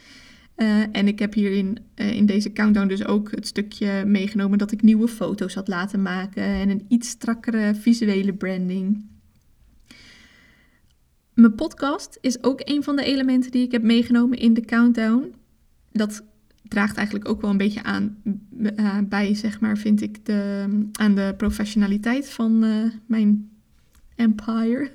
Uh, 0.56 0.82
en 0.92 1.08
ik 1.08 1.18
heb 1.18 1.34
hierin 1.34 1.78
uh, 1.96 2.12
in 2.12 2.26
deze 2.26 2.52
countdown 2.52 2.86
dus 2.86 3.04
ook 3.06 3.30
het 3.30 3.46
stukje 3.46 4.04
meegenomen 4.04 4.58
dat 4.58 4.72
ik 4.72 4.82
nieuwe 4.82 5.08
foto's 5.08 5.54
had 5.54 5.68
laten 5.68 6.02
maken 6.02 6.42
en 6.42 6.70
een 6.70 6.84
iets 6.88 7.08
strakkere 7.08 7.74
visuele 7.74 8.32
branding. 8.32 9.06
Mijn 11.34 11.54
podcast 11.54 12.18
is 12.20 12.42
ook 12.42 12.60
een 12.64 12.82
van 12.82 12.96
de 12.96 13.04
elementen 13.04 13.50
die 13.50 13.62
ik 13.62 13.72
heb 13.72 13.82
meegenomen 13.82 14.38
in 14.38 14.54
de 14.54 14.64
countdown. 14.64 15.34
Dat 15.92 16.22
draagt 16.68 16.96
eigenlijk 16.96 17.28
ook 17.28 17.40
wel 17.40 17.50
een 17.50 17.56
beetje 17.56 17.82
aan 17.82 18.16
uh, 18.58 18.98
bij, 19.04 19.34
zeg 19.34 19.60
maar, 19.60 19.76
vind 19.76 20.02
ik, 20.02 20.26
de, 20.26 20.66
aan 20.92 21.14
de 21.14 21.34
professionaliteit 21.36 22.30
van 22.30 22.58
mijn 23.06 23.50
empire. 24.16 24.90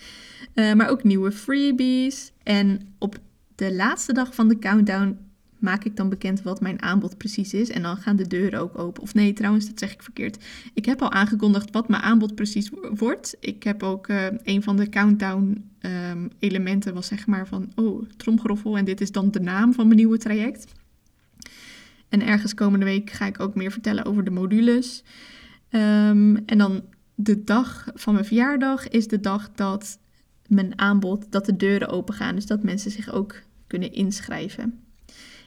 maar 0.76 0.88
ook 0.88 1.04
nieuwe 1.04 1.32
freebies. 1.32 2.32
En 2.42 2.80
op 2.98 3.18
de 3.54 3.74
laatste 3.74 4.12
dag 4.12 4.34
van 4.34 4.48
de 4.48 4.58
countdown 4.58 5.18
maak 5.58 5.84
ik 5.84 5.96
dan 5.96 6.08
bekend 6.08 6.42
wat 6.42 6.60
mijn 6.60 6.82
aanbod 6.82 7.16
precies 7.16 7.54
is. 7.54 7.70
En 7.70 7.82
dan 7.82 7.96
gaan 7.96 8.16
de 8.16 8.26
deuren 8.26 8.60
ook 8.60 8.78
open. 8.78 9.02
Of 9.02 9.14
nee, 9.14 9.32
trouwens, 9.32 9.66
dat 9.66 9.78
zeg 9.78 9.92
ik 9.92 10.02
verkeerd. 10.02 10.44
Ik 10.74 10.84
heb 10.84 11.02
al 11.02 11.12
aangekondigd 11.12 11.70
wat 11.70 11.88
mijn 11.88 12.02
aanbod 12.02 12.34
precies 12.34 12.70
wordt. 12.94 13.36
Ik 13.40 13.62
heb 13.62 13.82
ook 13.82 14.06
een 14.42 14.62
van 14.62 14.76
de 14.76 14.88
countdown 14.88 15.64
um, 15.80 16.30
elementen 16.38 16.94
was 16.94 17.06
zeg 17.06 17.26
maar 17.26 17.46
van, 17.46 17.72
oh, 17.74 18.02
tromgeroffel. 18.16 18.76
En 18.76 18.84
dit 18.84 19.00
is 19.00 19.12
dan 19.12 19.30
de 19.30 19.40
naam 19.40 19.72
van 19.72 19.86
mijn 19.86 19.98
nieuwe 19.98 20.18
traject. 20.18 20.72
En 22.14 22.26
ergens 22.26 22.54
komende 22.54 22.84
week 22.84 23.10
ga 23.10 23.26
ik 23.26 23.40
ook 23.40 23.54
meer 23.54 23.70
vertellen 23.70 24.04
over 24.04 24.24
de 24.24 24.30
modules. 24.30 25.02
Um, 25.70 26.36
en 26.36 26.58
dan 26.58 26.84
de 27.14 27.44
dag 27.44 27.88
van 27.94 28.12
mijn 28.12 28.24
verjaardag 28.24 28.88
is 28.88 29.08
de 29.08 29.20
dag 29.20 29.50
dat 29.54 29.98
mijn 30.46 30.78
aanbod 30.78 31.32
dat 31.32 31.46
de 31.46 31.56
deuren 31.56 31.88
open 31.88 32.14
gaan. 32.14 32.34
Dus 32.34 32.46
dat 32.46 32.62
mensen 32.62 32.90
zich 32.90 33.12
ook 33.12 33.42
kunnen 33.66 33.92
inschrijven. 33.92 34.80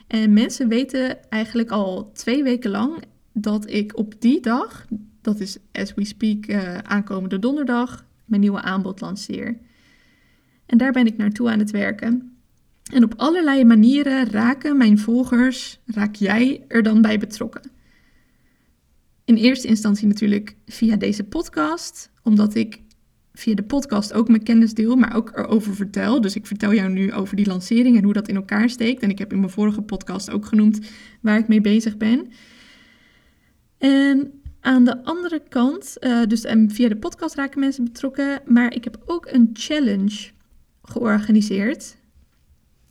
En 0.08 0.34
mensen 0.34 0.68
weten 0.68 1.30
eigenlijk 1.30 1.70
al 1.70 2.12
twee 2.12 2.44
weken 2.44 2.72
lang 2.72 3.04
dat 3.32 3.70
ik 3.70 3.98
op 3.98 4.22
die 4.22 4.42
dag, 4.42 4.86
dat 5.22 5.40
is 5.40 5.58
as 5.72 5.94
we 5.94 6.06
speak 6.06 6.48
uh, 6.48 6.78
aankomende 6.78 7.40
donderdag, 7.40 8.06
mijn 8.26 8.42
nieuwe 8.42 8.62
aanbod 8.62 9.02
lanceer. 9.02 9.58
En 10.66 10.78
daar 10.78 10.92
ben 10.92 11.06
ik 11.06 11.18
naartoe 11.18 11.50
aan 11.50 11.60
het 11.60 11.72
werken. 11.72 12.37
En 12.94 13.04
op 13.04 13.14
allerlei 13.18 13.66
manieren 13.66 14.30
raken 14.30 14.78
mijn 14.78 15.00
volgers, 15.00 15.80
raak 15.86 16.16
jij 16.16 16.66
er 16.68 16.84
dan 16.84 17.02
bij 17.02 17.18
betrokken. 17.18 17.72
In 19.26 19.36
eerste 19.36 19.68
instantie 19.68 20.08
natuurlijk 20.08 20.56
via 20.66 20.96
deze 20.96 21.24
podcast, 21.24 22.12
omdat 22.24 22.56
ik 22.56 22.82
via 23.34 23.56
de 23.56 23.64
podcast 23.64 24.14
ook 24.14 24.28
mijn 24.28 24.44
kennis 24.44 24.74
deel, 24.74 24.96
maar 24.96 25.16
ook 25.16 25.32
erover 25.36 25.76
vertel. 25.76 26.22
Dus 26.22 26.36
ik 26.36 26.46
vertel 26.46 26.74
jou 26.74 26.90
nu 26.90 27.14
over 27.14 27.36
die 27.36 27.48
lancering 27.48 27.98
en 27.98 28.04
hoe 28.04 28.14
dat 28.14 28.28
in 28.28 28.36
elkaar 28.36 28.70
steekt. 28.70 29.02
En 29.02 29.10
ik 29.10 29.18
heb 29.18 29.32
in 29.32 29.40
mijn 29.40 29.52
vorige 29.52 29.82
podcast 29.82 30.30
ook 30.30 30.46
genoemd 30.46 30.80
waar 31.22 31.38
ik 31.38 31.48
mee 31.48 31.62
bezig 31.62 31.98
ben. 31.98 32.28
En 33.78 34.42
aan 34.62 34.84
de 34.86 35.04
andere 35.04 35.42
kant, 35.50 35.96
uh, 36.00 36.24
dus 36.28 36.44
en 36.44 36.72
via 36.72 36.88
de 36.88 36.98
podcast 36.98 37.36
raken 37.36 37.60
mensen 37.60 37.84
betrokken, 37.84 38.42
maar 38.46 38.74
ik 38.74 38.84
heb 38.84 39.02
ook 39.06 39.28
een 39.32 39.50
challenge 39.54 40.30
georganiseerd. 40.82 41.98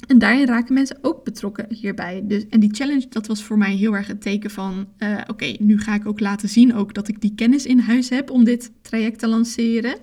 En 0.06 0.18
daarin 0.18 0.46
raken 0.46 0.74
mensen 0.74 0.98
ook 1.02 1.24
betrokken 1.24 1.66
hierbij. 1.74 2.22
Dus, 2.24 2.48
en 2.48 2.60
die 2.60 2.74
challenge, 2.74 3.06
dat 3.08 3.26
was 3.26 3.42
voor 3.42 3.58
mij 3.58 3.74
heel 3.74 3.94
erg 3.94 4.06
het 4.06 4.20
teken 4.20 4.50
van... 4.50 4.88
Uh, 4.98 5.20
oké, 5.26 5.56
nu 5.58 5.80
ga 5.80 5.94
ik 5.94 6.06
ook 6.06 6.20
laten 6.20 6.48
zien 6.48 6.74
ook 6.74 6.94
dat 6.94 7.08
ik 7.08 7.20
die 7.20 7.34
kennis 7.34 7.66
in 7.66 7.78
huis 7.78 8.08
heb 8.08 8.30
om 8.30 8.44
dit 8.44 8.72
traject 8.80 9.18
te 9.18 9.28
lanceren. 9.28 9.98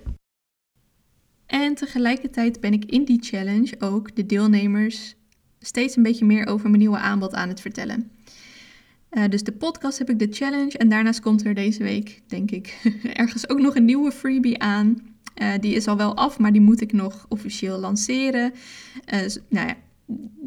En 1.46 1.74
tegelijkertijd 1.74 2.60
ben 2.60 2.72
ik 2.72 2.84
in 2.84 3.04
die 3.04 3.22
challenge 3.22 3.74
ook 3.78 4.16
de 4.16 4.26
deelnemers 4.26 5.14
steeds 5.60 5.96
een 5.96 6.02
beetje 6.02 6.24
meer 6.24 6.46
over 6.46 6.66
mijn 6.68 6.80
nieuwe 6.80 6.98
aanbod 6.98 7.34
aan 7.34 7.48
het 7.48 7.60
vertellen. 7.60 8.10
Uh, 9.10 9.24
dus 9.28 9.42
de 9.42 9.52
podcast 9.52 9.98
heb 9.98 10.10
ik 10.10 10.18
de 10.18 10.28
challenge 10.30 10.78
en 10.78 10.88
daarnaast 10.88 11.20
komt 11.20 11.44
er 11.44 11.54
deze 11.54 11.82
week, 11.82 12.22
denk 12.26 12.50
ik, 12.50 12.78
ergens 13.12 13.48
ook 13.48 13.60
nog 13.60 13.76
een 13.76 13.84
nieuwe 13.84 14.12
freebie 14.12 14.62
aan. 14.62 15.12
Uh, 15.42 15.52
die 15.60 15.74
is 15.74 15.86
al 15.86 15.96
wel 15.96 16.16
af, 16.16 16.38
maar 16.38 16.52
die 16.52 16.60
moet 16.60 16.80
ik 16.80 16.92
nog 16.92 17.26
officieel 17.28 17.78
lanceren. 17.78 18.52
Nou 19.48 19.66
ja, 19.66 19.76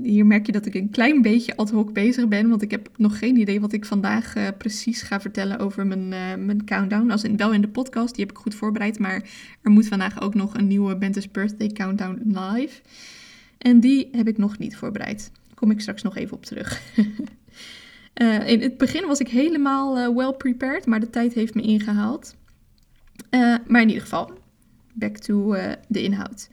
hier 0.04 0.26
merk 0.26 0.46
je 0.46 0.52
dat 0.52 0.66
ik 0.66 0.74
een 0.74 0.90
klein 0.90 1.22
beetje 1.22 1.56
ad 1.56 1.70
hoc 1.70 1.94
bezig 1.94 2.28
ben, 2.28 2.50
want 2.50 2.62
ik 2.62 2.72
heb 2.72 2.90
nog 2.98 3.20
geen 3.20 3.38
idee 3.38 3.62
wat 3.62 3.74
ik 3.74 3.86
vandaag 3.86 4.36
uh, 4.36 4.48
precies 4.58 5.02
ga 5.02 5.22
vertellen 5.22 5.60
over 5.60 5.88
mijn, 5.88 6.12
uh, 6.12 6.46
mijn 6.46 6.66
countdown. 6.66 7.12
Als 7.12 7.24
in, 7.24 7.38
wel 7.38 7.54
in 7.54 7.62
de 7.62 7.68
podcast, 7.68 8.16
die 8.16 8.26
heb 8.26 8.36
ik 8.36 8.42
goed 8.42 8.56
voorbereid, 8.56 9.00
maar 9.00 9.30
er 9.62 9.72
moet 9.72 9.88
vandaag 9.88 10.22
ook 10.22 10.34
nog 10.34 10.54
een 10.54 10.68
nieuwe 10.68 10.98
Bente's 10.98 11.32
Birthday 11.32 11.68
Countdown 11.68 12.22
live. 12.26 12.82
En 13.58 13.80
die 13.80 14.10
heb 14.12 14.28
ik 14.28 14.38
nog 14.38 14.58
niet 14.58 14.76
voorbereid. 14.76 15.32
Daar 15.34 15.56
kom 15.56 15.72
ik 15.72 15.82
straks 15.82 16.02
nog 16.02 16.16
even 16.16 16.36
op 16.36 16.46
terug. 16.46 16.82
uh, 18.22 18.48
in 18.54 18.62
het 18.62 18.78
begin 18.78 19.08
was 19.08 19.20
ik 19.20 19.28
helemaal 19.28 20.16
well 20.16 20.34
prepared, 20.34 20.86
maar 20.86 21.00
de 21.00 21.10
tijd 21.10 21.34
heeft 21.34 21.54
me 21.54 21.62
ingehaald. 21.62 22.36
maar 23.68 23.82
in 23.82 23.88
ieder 23.88 24.04
geval, 24.04 24.32
back 24.94 25.18
to 25.18 25.56
de 25.88 26.04
inhoud. 26.04 26.50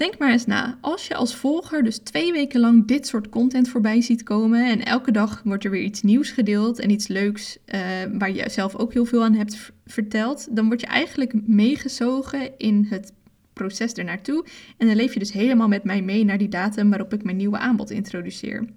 Denk 0.00 0.18
maar 0.18 0.30
eens 0.30 0.46
na, 0.46 0.78
als 0.80 1.06
je 1.06 1.14
als 1.14 1.34
volger 1.34 1.82
dus 1.82 1.98
twee 1.98 2.32
weken 2.32 2.60
lang 2.60 2.86
dit 2.86 3.06
soort 3.06 3.28
content 3.28 3.68
voorbij 3.68 4.00
ziet 4.00 4.22
komen 4.22 4.70
en 4.70 4.84
elke 4.84 5.12
dag 5.12 5.42
wordt 5.44 5.64
er 5.64 5.70
weer 5.70 5.82
iets 5.82 6.02
nieuws 6.02 6.30
gedeeld 6.30 6.78
en 6.78 6.90
iets 6.90 7.08
leuks 7.08 7.58
uh, 7.66 7.80
waar 8.12 8.30
je 8.30 8.50
zelf 8.50 8.76
ook 8.76 8.92
heel 8.92 9.04
veel 9.04 9.24
aan 9.24 9.34
hebt 9.34 9.72
verteld, 9.86 10.56
dan 10.56 10.66
word 10.66 10.80
je 10.80 10.86
eigenlijk 10.86 11.46
meegezogen 11.46 12.58
in 12.58 12.86
het 12.90 13.12
proces 13.52 13.92
ernaartoe 13.92 14.44
en 14.78 14.86
dan 14.86 14.96
leef 14.96 15.12
je 15.12 15.18
dus 15.18 15.32
helemaal 15.32 15.68
met 15.68 15.84
mij 15.84 16.02
mee 16.02 16.24
naar 16.24 16.38
die 16.38 16.48
datum 16.48 16.88
waarop 16.88 17.12
ik 17.12 17.24
mijn 17.24 17.36
nieuwe 17.36 17.58
aanbod 17.58 17.90
introduceer. 17.90 18.68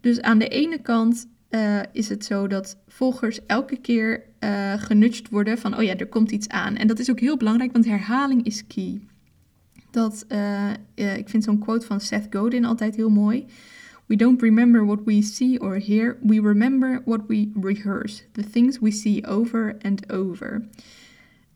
Dus 0.00 0.20
aan 0.20 0.38
de 0.38 0.48
ene 0.48 0.78
kant 0.82 1.26
uh, 1.50 1.80
is 1.92 2.08
het 2.08 2.24
zo 2.24 2.46
dat 2.46 2.76
volgers 2.88 3.46
elke 3.46 3.76
keer 3.76 4.22
uh, 4.40 5.20
worden 5.30 5.58
van, 5.58 5.76
oh 5.76 5.82
ja, 5.82 5.96
er 5.96 6.08
komt 6.08 6.30
iets 6.30 6.48
aan. 6.48 6.76
En 6.76 6.86
dat 6.86 6.98
is 6.98 7.10
ook 7.10 7.20
heel 7.20 7.36
belangrijk, 7.36 7.72
want 7.72 7.84
herhaling 7.84 8.44
is 8.44 8.66
key 8.66 9.00
dat 9.94 10.24
uh, 10.28 10.70
uh, 10.94 11.16
ik 11.16 11.28
vind 11.28 11.44
zo'n 11.44 11.58
quote 11.58 11.86
van 11.86 12.00
Seth 12.00 12.26
Godin 12.30 12.64
altijd 12.64 12.96
heel 12.96 13.10
mooi. 13.10 13.46
We 14.06 14.16
don't 14.16 14.42
remember 14.42 14.86
what 14.86 15.00
we 15.04 15.22
see 15.22 15.60
or 15.60 15.78
hear, 15.86 16.18
we 16.22 16.40
remember 16.40 17.02
what 17.04 17.20
we 17.26 17.50
rehearse. 17.60 18.22
The 18.32 18.50
things 18.50 18.78
we 18.78 18.90
see 18.90 19.26
over 19.26 19.76
and 19.82 20.12
over. 20.12 20.68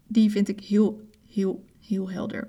Die 0.07 0.31
vind 0.31 0.49
ik 0.49 0.61
heel, 0.61 1.01
heel, 1.31 1.65
heel 1.81 2.11
helder. 2.11 2.49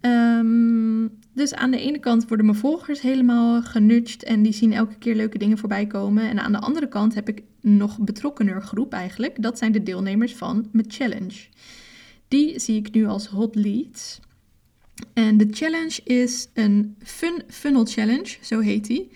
Um, 0.00 1.10
dus 1.32 1.54
aan 1.54 1.70
de 1.70 1.80
ene 1.80 1.98
kant 1.98 2.28
worden 2.28 2.46
mijn 2.46 2.58
volgers 2.58 3.00
helemaal 3.00 3.62
genudged 3.62 4.22
en 4.22 4.42
die 4.42 4.52
zien 4.52 4.72
elke 4.72 4.94
keer 4.98 5.14
leuke 5.14 5.38
dingen 5.38 5.58
voorbij 5.58 5.86
komen. 5.86 6.28
En 6.28 6.38
aan 6.38 6.52
de 6.52 6.60
andere 6.60 6.88
kant 6.88 7.14
heb 7.14 7.28
ik 7.28 7.42
nog 7.60 7.98
betrokkener 7.98 8.62
groep 8.62 8.92
eigenlijk. 8.92 9.42
Dat 9.42 9.58
zijn 9.58 9.72
de 9.72 9.82
deelnemers 9.82 10.34
van 10.34 10.68
mijn 10.72 10.90
challenge. 10.90 11.46
Die 12.28 12.58
zie 12.58 12.76
ik 12.76 12.94
nu 12.94 13.06
als 13.06 13.26
hot 13.26 13.54
leads. 13.54 14.20
En 15.12 15.36
de 15.36 15.46
challenge 15.50 16.00
is 16.04 16.48
een 16.54 16.96
fun 17.02 17.42
funnel 17.48 17.84
challenge, 17.84 18.36
zo 18.40 18.60
heet 18.60 18.86
die. 18.86 19.10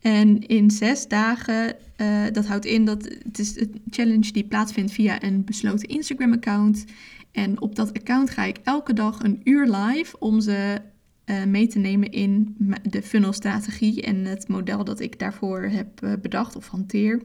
En 0.00 0.46
in 0.46 0.70
zes 0.70 1.08
dagen, 1.08 1.76
uh, 1.96 2.24
dat 2.32 2.46
houdt 2.46 2.64
in 2.64 2.84
dat 2.84 3.04
het 3.04 3.38
is 3.38 3.60
een 3.60 3.82
challenge 3.90 4.32
die 4.32 4.44
plaatsvindt 4.44 4.92
via 4.92 5.22
een 5.22 5.44
besloten 5.44 5.88
Instagram-account. 5.88 6.84
En 7.32 7.60
op 7.60 7.74
dat 7.74 7.92
account 7.92 8.30
ga 8.30 8.44
ik 8.44 8.58
elke 8.64 8.92
dag 8.92 9.22
een 9.22 9.40
uur 9.44 9.66
live 9.66 10.18
om 10.18 10.40
ze 10.40 10.80
uh, 11.26 11.44
mee 11.44 11.66
te 11.66 11.78
nemen 11.78 12.10
in 12.10 12.56
de 12.82 13.02
funnelstrategie 13.02 14.02
en 14.02 14.24
het 14.24 14.48
model 14.48 14.84
dat 14.84 15.00
ik 15.00 15.18
daarvoor 15.18 15.62
heb 15.62 16.02
uh, 16.04 16.12
bedacht 16.22 16.56
of 16.56 16.68
hanteer. 16.68 17.22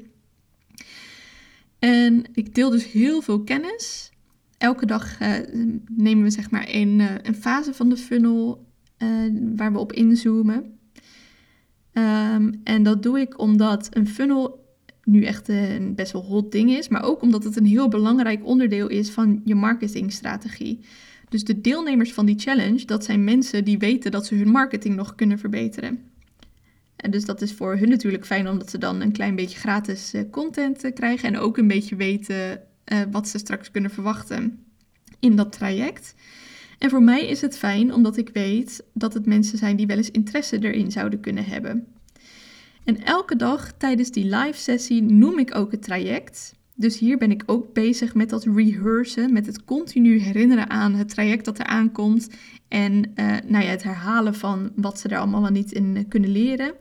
En 1.80 2.24
ik 2.34 2.56
deel 2.56 2.70
dus 2.70 2.92
heel 2.92 3.22
veel 3.22 3.44
kennis 3.44 4.12
elke 4.64 4.86
dag 4.86 5.22
uh, 5.22 5.34
nemen 5.92 6.24
we 6.24 6.30
zeg 6.30 6.52
maar 6.52 6.66
een, 6.68 7.00
uh, 7.00 7.12
een 7.22 7.36
fase 7.36 7.74
van 7.74 7.90
de 7.90 7.98
funnel 7.98 8.66
uh, 8.98 9.10
waar 9.56 9.72
we 9.72 9.80
op 9.80 9.94
inzoomen. 9.94 10.80
Um, 11.94 12.62
en 12.64 12.84
dat 12.84 13.04
doe 13.04 13.20
ik 13.20 13.40
omdat 13.40 13.88
een 13.90 14.08
funnel 14.08 14.66
nu 15.04 15.24
echt 15.24 15.48
een 15.48 15.96
best 15.96 16.12
wel 16.12 16.24
hot 16.24 16.52
ding 16.52 16.72
is, 16.72 16.88
maar 16.88 17.04
ook 17.04 17.22
omdat 17.22 17.44
het 17.44 17.56
een 17.56 17.66
heel 17.66 17.88
belangrijk 17.88 18.46
onderdeel 18.46 18.88
is 18.88 19.10
van 19.10 19.42
je 19.44 19.56
marketingstrategie. 19.56 20.80
Dus 21.30 21.44
de 21.44 21.62
deelnemers 21.62 22.14
van 22.14 22.26
die 22.26 22.40
challenge, 22.40 22.86
dat 22.86 23.04
zijn 23.04 23.24
mensen 23.24 23.64
die 23.64 23.78
weten 23.78 24.12
dat 24.12 24.26
ze 24.26 24.36
hun 24.36 24.52
marketing 24.52 24.96
nog 24.96 25.16
kunnen 25.16 25.40
verbeteren. 25.40 26.00
En 26.96 27.12
dus 27.12 27.26
dat 27.26 27.42
is 27.42 27.54
voor 27.54 27.78
hun 27.78 27.90
natuurlijk 27.90 28.26
fijn 28.26 28.48
omdat 28.48 28.70
ze 28.70 28.78
dan 28.78 29.02
een 29.02 29.12
klein 29.12 29.36
beetje 29.36 29.60
gratis 29.60 30.14
content 30.32 30.94
krijgen 30.94 31.28
en 31.28 31.38
ook 31.38 31.58
een 31.58 31.68
beetje 31.68 31.96
weten 31.96 32.62
uh, 32.86 33.02
wat 33.12 33.28
ze 33.28 33.38
straks 33.38 33.72
kunnen 33.72 33.92
verwachten 33.92 34.66
in 35.20 35.36
dat 35.36 35.52
traject. 35.52 36.16
En 36.78 36.90
voor 36.90 37.04
mij 37.04 37.28
is 37.28 37.42
het 37.42 37.58
fijn 37.58 37.94
omdat 37.94 38.18
ik 38.18 38.30
weet 38.34 38.84
dat 38.94 39.14
het 39.14 39.26
mensen 39.26 39.58
zijn 39.58 39.76
die 39.76 39.88
wel 39.88 39.98
eens 39.98 40.12
interesse 40.12 40.60
erin 40.60 40.92
zouden 40.92 41.20
kunnen 41.20 41.46
hebben. 41.46 41.88
En 42.84 43.04
elke 43.04 43.36
dag 43.36 43.72
tijdens 43.78 44.12
die 44.12 44.26
live 44.26 44.60
sessie 44.60 45.02
noem 45.02 45.40
ik 45.40 45.56
ook 45.56 45.72
het 45.72 45.84
traject. 45.84 46.54
Dus 46.76 47.00
hier 47.00 47.18
ben 47.18 47.32
ik 47.32 47.44
ook 47.46 47.74
bezig 47.74 48.14
met 48.14 48.30
dat 48.30 48.44
rehearsen, 48.56 49.34
met 49.34 49.46
het 49.46 49.66
continu 49.66 50.20
herinneren 50.20 50.70
aan 50.70 50.94
het 50.94 51.10
traject 51.10 51.46
dat 51.46 51.60
er 51.60 51.66
aankomt. 51.66 52.30
En 52.68 52.94
uh, 52.94 53.36
nou 53.48 53.64
ja, 53.64 53.70
het 53.70 53.84
herhalen 53.84 54.36
van 54.36 54.72
wat 54.76 55.00
ze 55.00 55.08
er 55.08 55.18
allemaal 55.18 55.52
niet 55.52 55.72
in 55.72 56.06
kunnen 56.08 56.30
leren. 56.30 56.74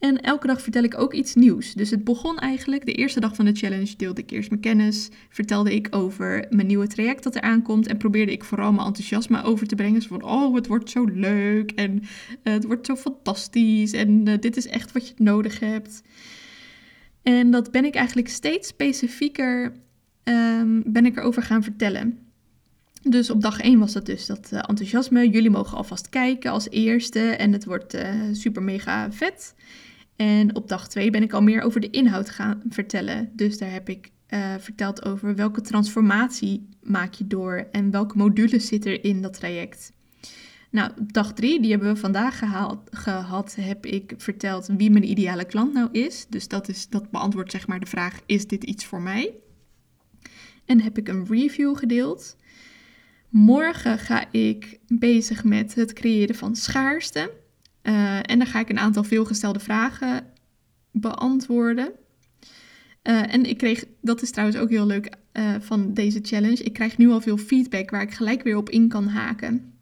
En 0.00 0.20
elke 0.20 0.46
dag 0.46 0.62
vertel 0.62 0.82
ik 0.82 0.98
ook 0.98 1.14
iets 1.14 1.34
nieuws. 1.34 1.74
Dus 1.74 1.90
het 1.90 2.04
begon 2.04 2.38
eigenlijk, 2.38 2.86
de 2.86 2.92
eerste 2.92 3.20
dag 3.20 3.34
van 3.34 3.44
de 3.44 3.54
challenge 3.54 3.96
deelde 3.96 4.20
ik 4.20 4.30
eerst 4.30 4.50
mijn 4.50 4.62
kennis, 4.62 5.08
vertelde 5.28 5.74
ik 5.74 5.88
over 5.90 6.46
mijn 6.50 6.66
nieuwe 6.66 6.86
traject 6.86 7.22
dat 7.22 7.34
er 7.34 7.40
aankomt 7.40 7.86
en 7.86 7.96
probeerde 7.96 8.32
ik 8.32 8.44
vooral 8.44 8.72
mijn 8.72 8.86
enthousiasme 8.86 9.42
over 9.42 9.66
te 9.66 9.74
brengen. 9.74 10.02
Zo 10.02 10.08
van, 10.08 10.22
oh, 10.22 10.54
het 10.54 10.66
wordt 10.66 10.90
zo 10.90 11.04
leuk 11.04 11.70
en 11.70 11.98
uh, 11.98 12.02
het 12.42 12.64
wordt 12.64 12.86
zo 12.86 12.96
fantastisch 12.96 13.92
en 13.92 14.28
uh, 14.28 14.34
dit 14.40 14.56
is 14.56 14.66
echt 14.66 14.92
wat 14.92 15.08
je 15.08 15.14
nodig 15.16 15.60
hebt. 15.60 16.02
En 17.22 17.50
dat 17.50 17.70
ben 17.70 17.84
ik 17.84 17.94
eigenlijk 17.94 18.28
steeds 18.28 18.68
specifieker, 18.68 19.72
um, 20.24 20.82
ben 20.86 21.06
ik 21.06 21.16
erover 21.16 21.42
gaan 21.42 21.62
vertellen. 21.62 22.18
Dus 23.02 23.30
op 23.30 23.42
dag 23.42 23.60
1 23.60 23.78
was 23.78 23.92
dat 23.92 24.06
dus 24.06 24.26
dat 24.26 24.50
uh, 24.52 24.58
enthousiasme. 24.58 25.30
Jullie 25.30 25.50
mogen 25.50 25.76
alvast 25.76 26.08
kijken 26.08 26.50
als 26.50 26.70
eerste 26.70 27.20
en 27.20 27.52
het 27.52 27.64
wordt 27.64 27.98
super 28.32 28.62
mega 28.62 29.12
vet. 29.12 29.54
En 30.20 30.56
op 30.56 30.68
dag 30.68 30.88
2 30.88 31.10
ben 31.10 31.22
ik 31.22 31.32
al 31.32 31.42
meer 31.42 31.62
over 31.62 31.80
de 31.80 31.90
inhoud 31.90 32.30
gaan 32.30 32.62
vertellen. 32.68 33.30
Dus 33.32 33.58
daar 33.58 33.72
heb 33.72 33.88
ik 33.88 34.10
uh, 34.28 34.54
verteld 34.58 35.04
over 35.04 35.34
welke 35.34 35.60
transformatie 35.60 36.68
maak 36.82 37.14
je 37.14 37.26
door 37.26 37.66
en 37.70 37.90
welke 37.90 38.16
modules 38.16 38.66
zit 38.66 38.86
er 38.86 39.04
in 39.04 39.22
dat 39.22 39.32
traject. 39.32 39.92
Nou, 40.70 40.90
op 40.98 41.12
dag 41.12 41.32
3, 41.32 41.60
die 41.60 41.70
hebben 41.70 41.94
we 41.94 42.00
vandaag 42.00 42.38
gehad, 42.90 43.56
heb 43.60 43.86
ik 43.86 44.14
verteld 44.16 44.66
wie 44.76 44.90
mijn 44.90 45.10
ideale 45.10 45.44
klant 45.44 45.72
nou 45.72 45.88
is. 45.92 46.26
Dus 46.28 46.48
dat, 46.48 46.68
is, 46.68 46.88
dat 46.88 47.10
beantwoordt 47.10 47.50
zeg 47.50 47.66
maar 47.66 47.80
de 47.80 47.86
vraag, 47.86 48.20
is 48.26 48.46
dit 48.46 48.64
iets 48.64 48.84
voor 48.84 49.02
mij? 49.02 49.34
En 50.64 50.80
heb 50.80 50.98
ik 50.98 51.08
een 51.08 51.26
review 51.26 51.76
gedeeld. 51.76 52.36
Morgen 53.28 53.98
ga 53.98 54.32
ik 54.32 54.78
bezig 54.86 55.44
met 55.44 55.74
het 55.74 55.92
creëren 55.92 56.34
van 56.34 56.56
schaarste. 56.56 57.39
Uh, 57.82 58.16
en 58.16 58.38
dan 58.38 58.46
ga 58.46 58.60
ik 58.60 58.68
een 58.68 58.78
aantal 58.78 59.04
veelgestelde 59.04 59.60
vragen 59.60 60.26
beantwoorden. 60.90 61.92
Uh, 63.02 63.34
en 63.34 63.44
ik 63.44 63.58
kreeg, 63.58 63.84
dat 64.00 64.22
is 64.22 64.30
trouwens 64.30 64.58
ook 64.58 64.70
heel 64.70 64.86
leuk 64.86 65.16
uh, 65.32 65.54
van 65.60 65.94
deze 65.94 66.18
challenge, 66.22 66.62
ik 66.62 66.72
krijg 66.72 66.98
nu 66.98 67.08
al 67.08 67.20
veel 67.20 67.36
feedback 67.36 67.90
waar 67.90 68.02
ik 68.02 68.10
gelijk 68.10 68.42
weer 68.42 68.56
op 68.56 68.70
in 68.70 68.88
kan 68.88 69.06
haken. 69.08 69.72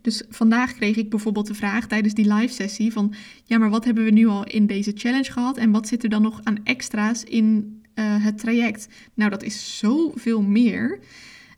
Dus 0.00 0.22
vandaag 0.28 0.74
kreeg 0.74 0.96
ik 0.96 1.10
bijvoorbeeld 1.10 1.46
de 1.46 1.54
vraag 1.54 1.86
tijdens 1.86 2.14
die 2.14 2.34
live 2.34 2.54
sessie 2.54 2.92
van, 2.92 3.14
ja, 3.44 3.58
maar 3.58 3.70
wat 3.70 3.84
hebben 3.84 4.04
we 4.04 4.10
nu 4.10 4.26
al 4.26 4.44
in 4.44 4.66
deze 4.66 4.92
challenge 4.94 5.32
gehad 5.32 5.56
en 5.56 5.70
wat 5.70 5.88
zit 5.88 6.02
er 6.02 6.08
dan 6.08 6.22
nog 6.22 6.40
aan 6.42 6.64
extra's 6.64 7.24
in 7.24 7.80
het 8.00 8.38
traject? 8.38 8.88
Nou, 9.14 9.30
dat 9.30 9.42
is 9.42 9.78
zoveel 9.78 10.42
meer. 10.42 10.98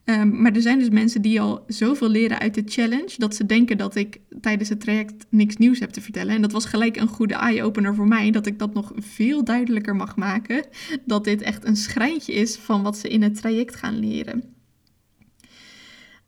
Um, 0.04 0.40
maar 0.42 0.52
er 0.52 0.62
zijn 0.62 0.78
dus 0.78 0.88
mensen 0.88 1.22
die 1.22 1.40
al 1.40 1.64
zoveel 1.66 2.08
leren 2.08 2.38
uit 2.38 2.54
de 2.54 2.62
challenge 2.66 3.14
dat 3.16 3.34
ze 3.34 3.46
denken 3.46 3.78
dat 3.78 3.94
ik 3.94 4.20
tijdens 4.40 4.68
het 4.68 4.80
traject 4.80 5.26
niks 5.28 5.56
nieuws 5.56 5.78
heb 5.78 5.90
te 5.90 6.00
vertellen. 6.00 6.34
En 6.34 6.42
dat 6.42 6.52
was 6.52 6.64
gelijk 6.64 6.96
een 6.96 7.08
goede 7.08 7.34
eye-opener 7.34 7.94
voor 7.94 8.08
mij, 8.08 8.30
dat 8.30 8.46
ik 8.46 8.58
dat 8.58 8.74
nog 8.74 8.92
veel 8.96 9.44
duidelijker 9.44 9.96
mag 9.96 10.16
maken. 10.16 10.66
Dat 11.04 11.24
dit 11.24 11.42
echt 11.42 11.64
een 11.64 11.76
schrijntje 11.76 12.32
is 12.32 12.56
van 12.56 12.82
wat 12.82 12.98
ze 12.98 13.08
in 13.08 13.22
het 13.22 13.36
traject 13.36 13.74
gaan 13.74 13.98
leren. 13.98 14.54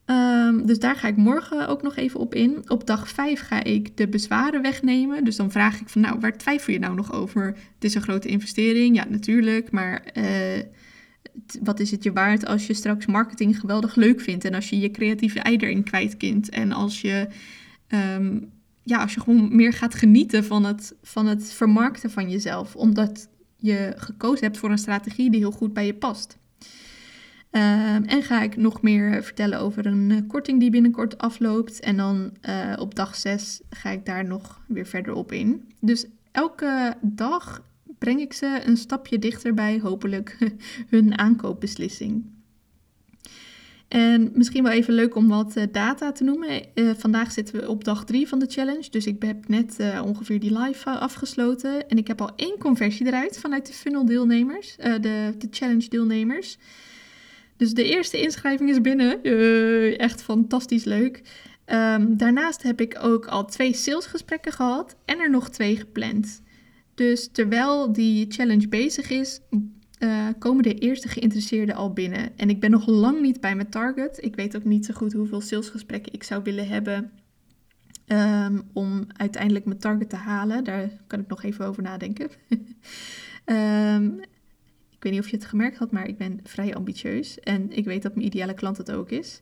Um, 0.06 0.66
dus 0.66 0.78
daar 0.78 0.96
ga 0.96 1.08
ik 1.08 1.16
morgen 1.16 1.68
ook 1.68 1.82
nog 1.82 1.96
even 1.96 2.20
op 2.20 2.34
in. 2.34 2.64
Op 2.66 2.86
dag 2.86 3.08
5 3.08 3.40
ga 3.40 3.64
ik 3.64 3.96
de 3.96 4.08
bezwaren 4.08 4.62
wegnemen. 4.62 5.24
Dus 5.24 5.36
dan 5.36 5.50
vraag 5.50 5.80
ik 5.80 5.88
van, 5.88 6.00
nou, 6.00 6.20
waar 6.20 6.38
twijfel 6.38 6.72
je 6.72 6.78
nou 6.78 6.94
nog 6.94 7.12
over? 7.12 7.44
Het 7.46 7.84
is 7.84 7.94
een 7.94 8.02
grote 8.02 8.28
investering, 8.28 8.96
ja, 8.96 9.04
natuurlijk, 9.08 9.70
maar 9.70 10.04
uh, 10.14 10.24
wat 11.62 11.80
is 11.80 11.90
het 11.90 12.02
je 12.02 12.12
waard 12.12 12.46
als 12.46 12.66
je 12.66 12.74
straks 12.74 13.06
marketing 13.06 13.60
geweldig 13.60 13.94
leuk 13.94 14.20
vindt 14.20 14.44
en 14.44 14.54
als 14.54 14.68
je 14.68 14.78
je 14.78 14.90
creatieve 14.90 15.40
ei 15.40 15.56
erin 15.56 15.82
kwijt 15.82 16.48
en 16.48 16.72
als 16.72 17.00
je, 17.00 17.28
um, 17.88 18.52
ja, 18.82 19.02
als 19.02 19.14
je 19.14 19.20
gewoon 19.20 19.56
meer 19.56 19.72
gaat 19.72 19.94
genieten 19.94 20.44
van 20.44 20.64
het, 20.64 20.94
van 21.02 21.26
het 21.26 21.52
vermarkten 21.52 22.10
van 22.10 22.30
jezelf, 22.30 22.76
omdat 22.76 23.28
je 23.56 23.92
gekozen 23.96 24.44
hebt 24.44 24.58
voor 24.58 24.70
een 24.70 24.78
strategie 24.78 25.30
die 25.30 25.40
heel 25.40 25.50
goed 25.50 25.72
bij 25.72 25.86
je 25.86 25.94
past. 25.94 26.38
Um, 27.50 28.04
en 28.04 28.22
ga 28.22 28.42
ik 28.42 28.56
nog 28.56 28.82
meer 28.82 29.22
vertellen 29.24 29.60
over 29.60 29.86
een 29.86 30.10
uh, 30.10 30.18
korting 30.28 30.60
die 30.60 30.70
binnenkort 30.70 31.18
afloopt. 31.18 31.80
En 31.80 31.96
dan 31.96 32.32
uh, 32.48 32.72
op 32.78 32.94
dag 32.94 33.16
6 33.16 33.60
ga 33.70 33.90
ik 33.90 34.06
daar 34.06 34.24
nog 34.24 34.60
weer 34.68 34.86
verder 34.86 35.14
op 35.14 35.32
in. 35.32 35.72
Dus 35.80 36.06
elke 36.32 36.96
dag 37.00 37.62
breng 37.98 38.20
ik 38.20 38.32
ze 38.32 38.60
een 38.64 38.76
stapje 38.76 39.18
dichter 39.18 39.54
bij 39.54 39.78
hopelijk 39.82 40.38
hun 40.94 41.18
aankoopbeslissing. 41.18 42.24
En 43.88 44.30
misschien 44.34 44.62
wel 44.62 44.72
even 44.72 44.94
leuk 44.94 45.14
om 45.14 45.28
wat 45.28 45.56
uh, 45.56 45.64
data 45.72 46.12
te 46.12 46.24
noemen. 46.24 46.62
Uh, 46.74 46.90
vandaag 46.96 47.32
zitten 47.32 47.60
we 47.60 47.68
op 47.68 47.84
dag 47.84 48.04
3 48.04 48.28
van 48.28 48.38
de 48.38 48.46
challenge. 48.48 48.90
Dus 48.90 49.06
ik 49.06 49.22
heb 49.22 49.48
net 49.48 49.76
uh, 49.80 50.02
ongeveer 50.04 50.40
die 50.40 50.58
live 50.58 50.90
afgesloten. 50.90 51.88
En 51.88 51.96
ik 51.96 52.06
heb 52.06 52.20
al 52.20 52.32
één 52.36 52.58
conversie 52.58 53.06
eruit 53.06 53.38
vanuit 53.38 53.66
de 53.66 53.72
funnel 53.72 54.06
deelnemers, 54.06 54.76
de, 54.76 55.34
de 55.38 55.48
challenge 55.50 55.88
deelnemers. 55.88 56.58
Dus 57.56 57.74
de 57.74 57.84
eerste 57.84 58.20
inschrijving 58.20 58.70
is 58.70 58.80
binnen. 58.80 59.22
echt 59.98 60.22
fantastisch 60.22 60.84
leuk. 60.84 61.22
Um, 61.66 62.16
daarnaast 62.16 62.62
heb 62.62 62.80
ik 62.80 62.98
ook 63.02 63.26
al 63.26 63.44
twee 63.44 63.74
salesgesprekken 63.74 64.52
gehad 64.52 64.96
en 65.04 65.18
er 65.18 65.30
nog 65.30 65.50
twee 65.50 65.76
gepland. 65.76 66.42
Dus 66.96 67.28
terwijl 67.32 67.92
die 67.92 68.26
challenge 68.28 68.68
bezig 68.68 69.10
is, 69.10 69.40
uh, 69.98 70.28
komen 70.38 70.62
de 70.62 70.74
eerste 70.74 71.08
geïnteresseerden 71.08 71.74
al 71.74 71.92
binnen. 71.92 72.38
En 72.38 72.50
ik 72.50 72.60
ben 72.60 72.70
nog 72.70 72.86
lang 72.86 73.20
niet 73.20 73.40
bij 73.40 73.54
mijn 73.54 73.70
target. 73.70 74.24
Ik 74.24 74.36
weet 74.36 74.56
ook 74.56 74.64
niet 74.64 74.86
zo 74.86 74.94
goed 74.94 75.12
hoeveel 75.12 75.40
salesgesprekken 75.40 76.12
ik 76.12 76.22
zou 76.22 76.42
willen 76.42 76.68
hebben 76.68 77.12
um, 78.06 78.62
om 78.72 79.06
uiteindelijk 79.16 79.64
mijn 79.64 79.78
target 79.78 80.10
te 80.10 80.16
halen. 80.16 80.64
Daar 80.64 80.90
kan 81.06 81.20
ik 81.20 81.28
nog 81.28 81.42
even 81.42 81.66
over 81.66 81.82
nadenken. 81.82 82.30
um, 83.44 84.20
ik 84.96 85.02
weet 85.02 85.12
niet 85.12 85.20
of 85.20 85.28
je 85.28 85.36
het 85.36 85.46
gemerkt 85.46 85.76
had, 85.76 85.90
maar 85.90 86.08
ik 86.08 86.18
ben 86.18 86.40
vrij 86.42 86.74
ambitieus. 86.74 87.40
En 87.40 87.72
ik 87.72 87.84
weet 87.84 88.02
dat 88.02 88.14
mijn 88.14 88.26
ideale 88.26 88.54
klant 88.54 88.76
het 88.76 88.92
ook 88.92 89.10
is. 89.10 89.40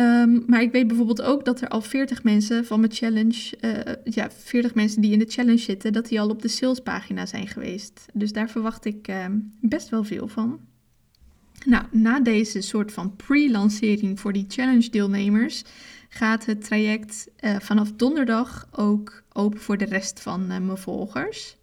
Um, 0.00 0.44
maar 0.46 0.62
ik 0.62 0.72
weet 0.72 0.86
bijvoorbeeld 0.86 1.22
ook 1.22 1.44
dat 1.44 1.60
er 1.60 1.68
al 1.68 1.80
40 1.80 2.22
mensen 2.22 2.64
van 2.64 2.80
mijn 2.80 2.92
challenge, 2.92 3.56
uh, 3.60 4.14
ja, 4.14 4.30
40 4.30 4.74
mensen 4.74 5.00
die 5.00 5.12
in 5.12 5.18
de 5.18 5.28
challenge 5.28 5.58
zitten, 5.58 5.92
dat 5.92 6.08
die 6.08 6.20
al 6.20 6.28
op 6.28 6.42
de 6.42 6.48
salespagina 6.48 7.26
zijn 7.26 7.46
geweest. 7.46 8.06
Dus 8.12 8.32
daar 8.32 8.50
verwacht 8.50 8.84
ik 8.84 9.08
uh, 9.08 9.24
best 9.60 9.88
wel 9.88 10.04
veel 10.04 10.28
van. 10.28 10.60
Nou, 11.64 11.84
na 11.90 12.20
deze 12.20 12.60
soort 12.60 12.92
van 12.92 13.16
pre-lancering 13.16 14.20
voor 14.20 14.32
die 14.32 14.44
challenge 14.48 14.90
deelnemers 14.90 15.64
gaat 16.08 16.46
het 16.46 16.64
traject 16.64 17.28
uh, 17.40 17.56
vanaf 17.58 17.92
donderdag 17.92 18.68
ook 18.72 19.22
open 19.32 19.60
voor 19.60 19.78
de 19.78 19.84
rest 19.84 20.20
van 20.20 20.40
uh, 20.40 20.46
mijn 20.48 20.78
volgers. 20.78 21.57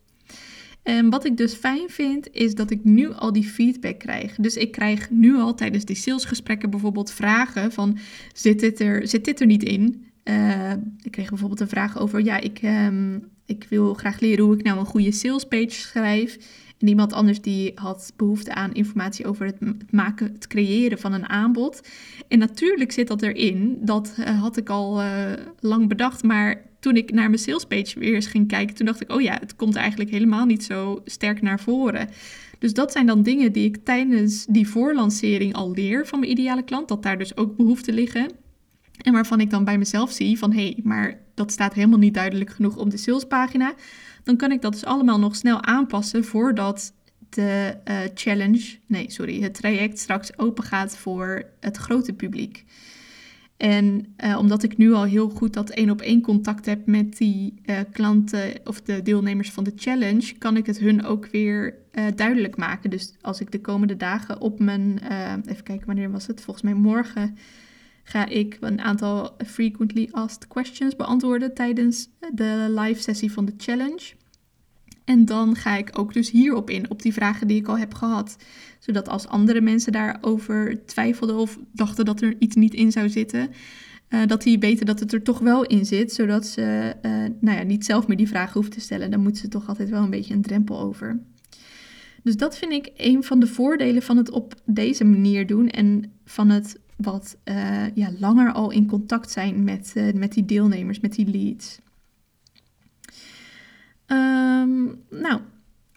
En 0.85 1.09
wat 1.09 1.25
ik 1.25 1.37
dus 1.37 1.53
fijn 1.53 1.89
vind, 1.89 2.27
is 2.31 2.55
dat 2.55 2.71
ik 2.71 2.83
nu 2.83 3.13
al 3.13 3.31
die 3.33 3.43
feedback 3.43 3.99
krijg. 3.99 4.35
Dus 4.35 4.55
ik 4.55 4.71
krijg 4.71 5.09
nu 5.09 5.35
al 5.35 5.55
tijdens 5.55 5.85
die 5.85 5.95
salesgesprekken 5.95 6.69
bijvoorbeeld 6.69 7.11
vragen 7.11 7.71
van, 7.71 7.97
zit 8.33 8.59
dit 8.59 8.79
er, 8.79 9.07
zit 9.07 9.25
dit 9.25 9.39
er 9.39 9.45
niet 9.45 9.63
in? 9.63 10.05
Uh, 10.23 10.71
ik 11.01 11.11
kreeg 11.11 11.29
bijvoorbeeld 11.29 11.59
een 11.59 11.67
vraag 11.67 11.99
over, 11.99 12.23
ja, 12.23 12.39
ik, 12.39 12.59
um, 12.63 13.27
ik 13.45 13.65
wil 13.69 13.93
graag 13.93 14.19
leren 14.19 14.45
hoe 14.45 14.55
ik 14.57 14.63
nou 14.63 14.79
een 14.79 14.85
goede 14.85 15.11
salespage 15.11 15.69
schrijf. 15.69 16.37
En 16.79 16.87
iemand 16.87 17.13
anders 17.13 17.41
die 17.41 17.71
had 17.75 18.13
behoefte 18.15 18.53
aan 18.53 18.73
informatie 18.73 19.25
over 19.27 19.45
het 19.45 19.91
maken, 19.91 20.31
het 20.33 20.47
creëren 20.47 20.99
van 20.99 21.13
een 21.13 21.29
aanbod. 21.29 21.87
En 22.27 22.39
natuurlijk 22.39 22.91
zit 22.91 23.07
dat 23.07 23.21
erin. 23.21 23.77
Dat 23.81 24.15
uh, 24.19 24.41
had 24.41 24.57
ik 24.57 24.69
al 24.69 25.01
uh, 25.01 25.31
lang 25.59 25.87
bedacht. 25.87 26.23
Maar 26.23 26.61
toen 26.85 26.95
ik 26.95 27.11
naar 27.11 27.29
mijn 27.29 27.41
salespage 27.41 27.99
weer 27.99 28.13
eens 28.13 28.27
ging 28.27 28.47
kijken, 28.47 28.75
toen 28.75 28.85
dacht 28.85 29.01
ik, 29.01 29.11
oh 29.11 29.21
ja, 29.21 29.37
het 29.39 29.55
komt 29.55 29.75
eigenlijk 29.75 30.09
helemaal 30.09 30.45
niet 30.45 30.63
zo 30.63 31.01
sterk 31.05 31.41
naar 31.41 31.59
voren. 31.59 32.09
Dus 32.59 32.73
dat 32.73 32.91
zijn 32.91 33.05
dan 33.05 33.23
dingen 33.23 33.51
die 33.51 33.65
ik 33.65 33.77
tijdens 33.83 34.45
die 34.45 34.67
voorlancering 34.67 35.53
al 35.53 35.71
leer 35.71 36.07
van 36.07 36.19
mijn 36.19 36.31
ideale 36.31 36.63
klant. 36.63 36.87
Dat 36.87 37.03
daar 37.03 37.17
dus 37.17 37.37
ook 37.37 37.55
behoeften 37.55 37.93
liggen. 37.93 38.29
En 39.01 39.13
waarvan 39.13 39.39
ik 39.39 39.49
dan 39.49 39.63
bij 39.63 39.77
mezelf 39.77 40.11
zie 40.11 40.37
van 40.37 40.51
hé, 40.51 40.61
hey, 40.61 40.79
maar 40.83 41.19
dat 41.33 41.51
staat 41.51 41.73
helemaal 41.73 41.99
niet 41.99 42.13
duidelijk 42.13 42.49
genoeg 42.49 42.77
op 42.77 42.89
de 42.89 42.97
salespagina. 42.97 43.73
Dan 44.23 44.37
kan 44.37 44.51
ik 44.51 44.61
dat 44.61 44.71
dus 44.71 44.85
allemaal 44.85 45.19
nog 45.19 45.35
snel 45.35 45.63
aanpassen 45.63 46.25
voordat 46.25 46.93
de 47.29 47.77
uh, 47.89 47.97
challenge, 48.13 48.77
nee 48.87 49.11
sorry, 49.11 49.41
het 49.41 49.53
traject 49.53 49.99
straks 49.99 50.37
open 50.37 50.63
gaat 50.63 50.97
voor 50.97 51.43
het 51.59 51.77
grote 51.77 52.13
publiek. 52.13 52.65
En 53.57 54.15
uh, 54.23 54.37
omdat 54.37 54.63
ik 54.63 54.77
nu 54.77 54.93
al 54.93 55.03
heel 55.03 55.29
goed 55.29 55.53
dat 55.53 55.69
één 55.69 55.89
op 55.89 56.01
één 56.01 56.21
contact 56.21 56.65
heb 56.65 56.85
met 56.85 57.17
die 57.17 57.53
uh, 57.65 57.79
klanten 57.91 58.53
of 58.63 58.81
de 58.81 59.01
deelnemers 59.01 59.51
van 59.51 59.63
de 59.63 59.73
challenge, 59.75 60.33
kan 60.37 60.57
ik 60.57 60.65
het 60.65 60.79
hun 60.79 61.05
ook 61.05 61.27
weer 61.27 61.75
uh, 61.93 62.05
duidelijk 62.15 62.57
maken. 62.57 62.89
Dus 62.89 63.13
als 63.21 63.39
ik 63.39 63.51
de 63.51 63.61
komende 63.61 63.97
dagen 63.97 64.41
op 64.41 64.59
mijn, 64.59 64.99
even 65.45 65.63
kijken 65.63 65.85
wanneer 65.85 66.11
was 66.11 66.27
het, 66.27 66.41
volgens 66.41 66.65
mij 66.65 66.73
morgen 66.73 67.37
ga 68.03 68.27
ik 68.27 68.57
een 68.59 68.81
aantal 68.81 69.35
frequently 69.45 70.07
asked 70.11 70.47
questions 70.47 70.95
beantwoorden 70.95 71.53
tijdens 71.53 72.09
de 72.33 72.73
live 72.79 73.01
sessie 73.01 73.31
van 73.31 73.45
de 73.45 73.53
challenge. 73.57 74.13
En 75.05 75.25
dan 75.25 75.55
ga 75.55 75.77
ik 75.77 75.99
ook 75.99 76.13
dus 76.13 76.31
hierop 76.31 76.69
in, 76.69 76.89
op 76.89 77.01
die 77.01 77.13
vragen 77.13 77.47
die 77.47 77.57
ik 77.57 77.67
al 77.67 77.77
heb 77.77 77.93
gehad. 77.93 78.37
Zodat 78.79 79.09
als 79.09 79.27
andere 79.27 79.61
mensen 79.61 79.91
daarover 79.91 80.85
twijfelden 80.85 81.35
of 81.35 81.59
dachten 81.71 82.05
dat 82.05 82.21
er 82.21 82.35
iets 82.39 82.55
niet 82.55 82.73
in 82.73 82.91
zou 82.91 83.09
zitten, 83.09 83.49
uh, 84.09 84.25
dat 84.25 84.43
die 84.43 84.59
weten 84.59 84.85
dat 84.85 84.99
het 84.99 85.13
er 85.13 85.21
toch 85.21 85.39
wel 85.39 85.63
in 85.65 85.85
zit. 85.85 86.13
Zodat 86.13 86.45
ze 86.45 86.95
uh, 87.01 87.11
nou 87.39 87.57
ja, 87.57 87.63
niet 87.63 87.85
zelf 87.85 88.07
meer 88.07 88.17
die 88.17 88.27
vragen 88.27 88.53
hoeven 88.53 88.71
te 88.71 88.79
stellen. 88.79 89.11
Dan 89.11 89.21
moeten 89.21 89.41
ze 89.41 89.47
toch 89.47 89.67
altijd 89.67 89.89
wel 89.89 90.03
een 90.03 90.09
beetje 90.09 90.33
een 90.33 90.41
drempel 90.41 90.79
over. 90.79 91.19
Dus 92.23 92.37
dat 92.37 92.57
vind 92.57 92.71
ik 92.71 92.91
een 92.97 93.23
van 93.23 93.39
de 93.39 93.47
voordelen 93.47 94.01
van 94.01 94.17
het 94.17 94.31
op 94.31 94.53
deze 94.65 95.03
manier 95.03 95.47
doen. 95.47 95.69
En 95.69 96.11
van 96.25 96.49
het 96.49 96.79
wat 96.95 97.37
uh, 97.45 97.95
ja, 97.95 98.11
langer 98.19 98.51
al 98.51 98.71
in 98.71 98.87
contact 98.87 99.31
zijn 99.31 99.63
met, 99.63 99.93
met 100.15 100.33
die 100.33 100.45
deelnemers, 100.45 100.99
met 100.99 101.15
die 101.15 101.27
leads. 101.27 101.79
Um, 104.07 105.01
nou, 105.09 105.41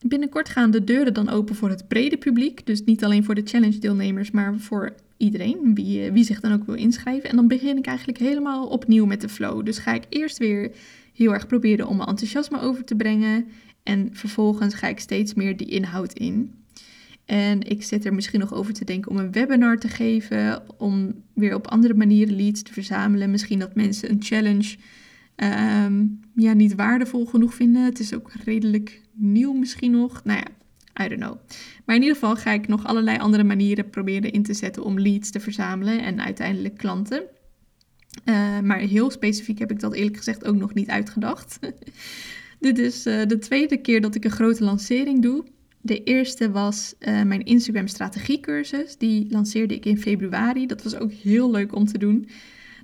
binnenkort 0.01 0.49
gaan 0.49 0.71
de 0.71 0.85
deuren 0.85 1.15
dan 1.15 1.29
open 1.29 1.55
voor 1.55 1.69
het 1.69 1.89
brede 1.89 2.17
publiek. 2.17 2.67
Dus 2.67 2.85
niet 2.85 3.05
alleen 3.05 3.25
voor 3.25 3.35
de 3.35 3.43
challenge-deelnemers, 3.45 4.31
maar 4.31 4.59
voor 4.59 4.95
iedereen 5.17 5.75
wie, 5.75 6.05
eh, 6.05 6.13
wie 6.13 6.25
zich 6.25 6.41
dan 6.41 6.53
ook 6.53 6.67
wil 6.67 6.75
inschrijven. 6.75 7.31
En 7.31 7.37
dan 7.37 7.49
begin 7.49 7.77
ik 7.77 7.87
eigenlijk 7.87 8.19
helemaal 8.19 8.67
opnieuw 8.67 9.07
met 9.07 9.21
de 9.21 9.29
flow. 9.29 9.65
Dus 9.65 9.79
ga 9.79 9.93
ik 9.93 10.05
eerst 10.09 10.39
weer 10.39 10.71
heel 11.15 11.33
erg 11.33 11.47
proberen 11.47 11.87
om 11.87 11.97
mijn 11.97 12.09
enthousiasme 12.09 12.61
over 12.61 12.85
te 12.85 12.95
brengen. 12.95 13.47
En 13.83 14.09
vervolgens 14.13 14.75
ga 14.75 14.89
ik 14.89 14.99
steeds 14.99 15.35
meer 15.35 15.57
die 15.57 15.67
inhoud 15.67 16.13
in. 16.13 16.53
En 17.25 17.63
ik 17.63 17.83
zit 17.83 18.05
er 18.05 18.15
misschien 18.15 18.41
nog 18.41 18.55
over 18.55 18.73
te 18.73 18.85
denken 18.85 19.11
om 19.11 19.17
een 19.17 19.33
webinar 19.33 19.79
te 19.79 19.89
geven, 19.89 20.63
om 20.79 21.15
weer 21.35 21.55
op 21.55 21.67
andere 21.67 21.95
manieren 21.95 22.37
leads 22.37 22.63
te 22.63 22.73
verzamelen. 22.73 23.31
Misschien 23.31 23.59
dat 23.59 23.75
mensen 23.75 24.11
een 24.11 24.23
challenge 24.23 24.77
um, 25.45 26.21
ja, 26.35 26.53
niet 26.53 26.75
waardevol 26.75 27.27
genoeg 27.27 27.55
vinden. 27.55 27.85
Het 27.85 27.99
is 27.99 28.15
ook 28.15 28.31
redelijk 28.45 29.03
nieuw 29.13 29.53
misschien 29.53 29.91
nog. 29.91 30.25
Nou 30.25 30.39
ja, 30.39 31.05
I 31.05 31.09
don't 31.09 31.21
know. 31.21 31.37
Maar 31.85 31.97
in 31.97 32.03
ieder 32.03 32.17
geval 32.17 32.37
ga 32.37 32.53
ik 32.53 32.69
nog 32.69 32.87
allerlei 32.87 33.19
andere 33.19 33.45
manieren 33.45 33.91
proberen 33.91 34.33
in 34.33 34.43
te 34.43 34.55
zetten 34.55 34.85
om 34.85 35.01
leads 35.01 35.31
te 35.31 35.41
verzamelen 35.41 36.03
en 36.03 36.21
uiteindelijk 36.21 36.77
klanten. 36.77 37.23
Uh, 38.25 38.61
maar 38.61 38.79
heel 38.79 39.11
specifiek 39.11 39.59
heb 39.59 39.71
ik 39.71 39.81
dat 39.81 39.95
eerlijk 39.95 40.17
gezegd 40.17 40.45
ook 40.45 40.57
nog 40.57 40.75
niet 40.75 40.89
uitgedacht. 40.89 41.59
Dit 42.61 42.79
is 42.79 43.07
uh, 43.07 43.27
de 43.27 43.39
tweede 43.39 43.77
keer 43.77 44.01
dat 44.01 44.15
ik 44.15 44.25
een 44.25 44.31
grote 44.31 44.65
lancering 44.65 45.23
doe. 45.23 45.45
De 45.81 46.03
eerste 46.03 46.51
was 46.51 46.95
uh, 46.99 47.23
mijn 47.23 47.45
Instagram 47.45 47.87
strategiecursus. 47.87 48.97
Die 48.97 49.27
lanceerde 49.31 49.75
ik 49.75 49.85
in 49.85 49.99
februari. 49.99 50.67
Dat 50.67 50.83
was 50.83 50.97
ook 50.97 51.13
heel 51.13 51.51
leuk 51.51 51.75
om 51.75 51.87
te 51.87 51.99
doen. 51.99 52.29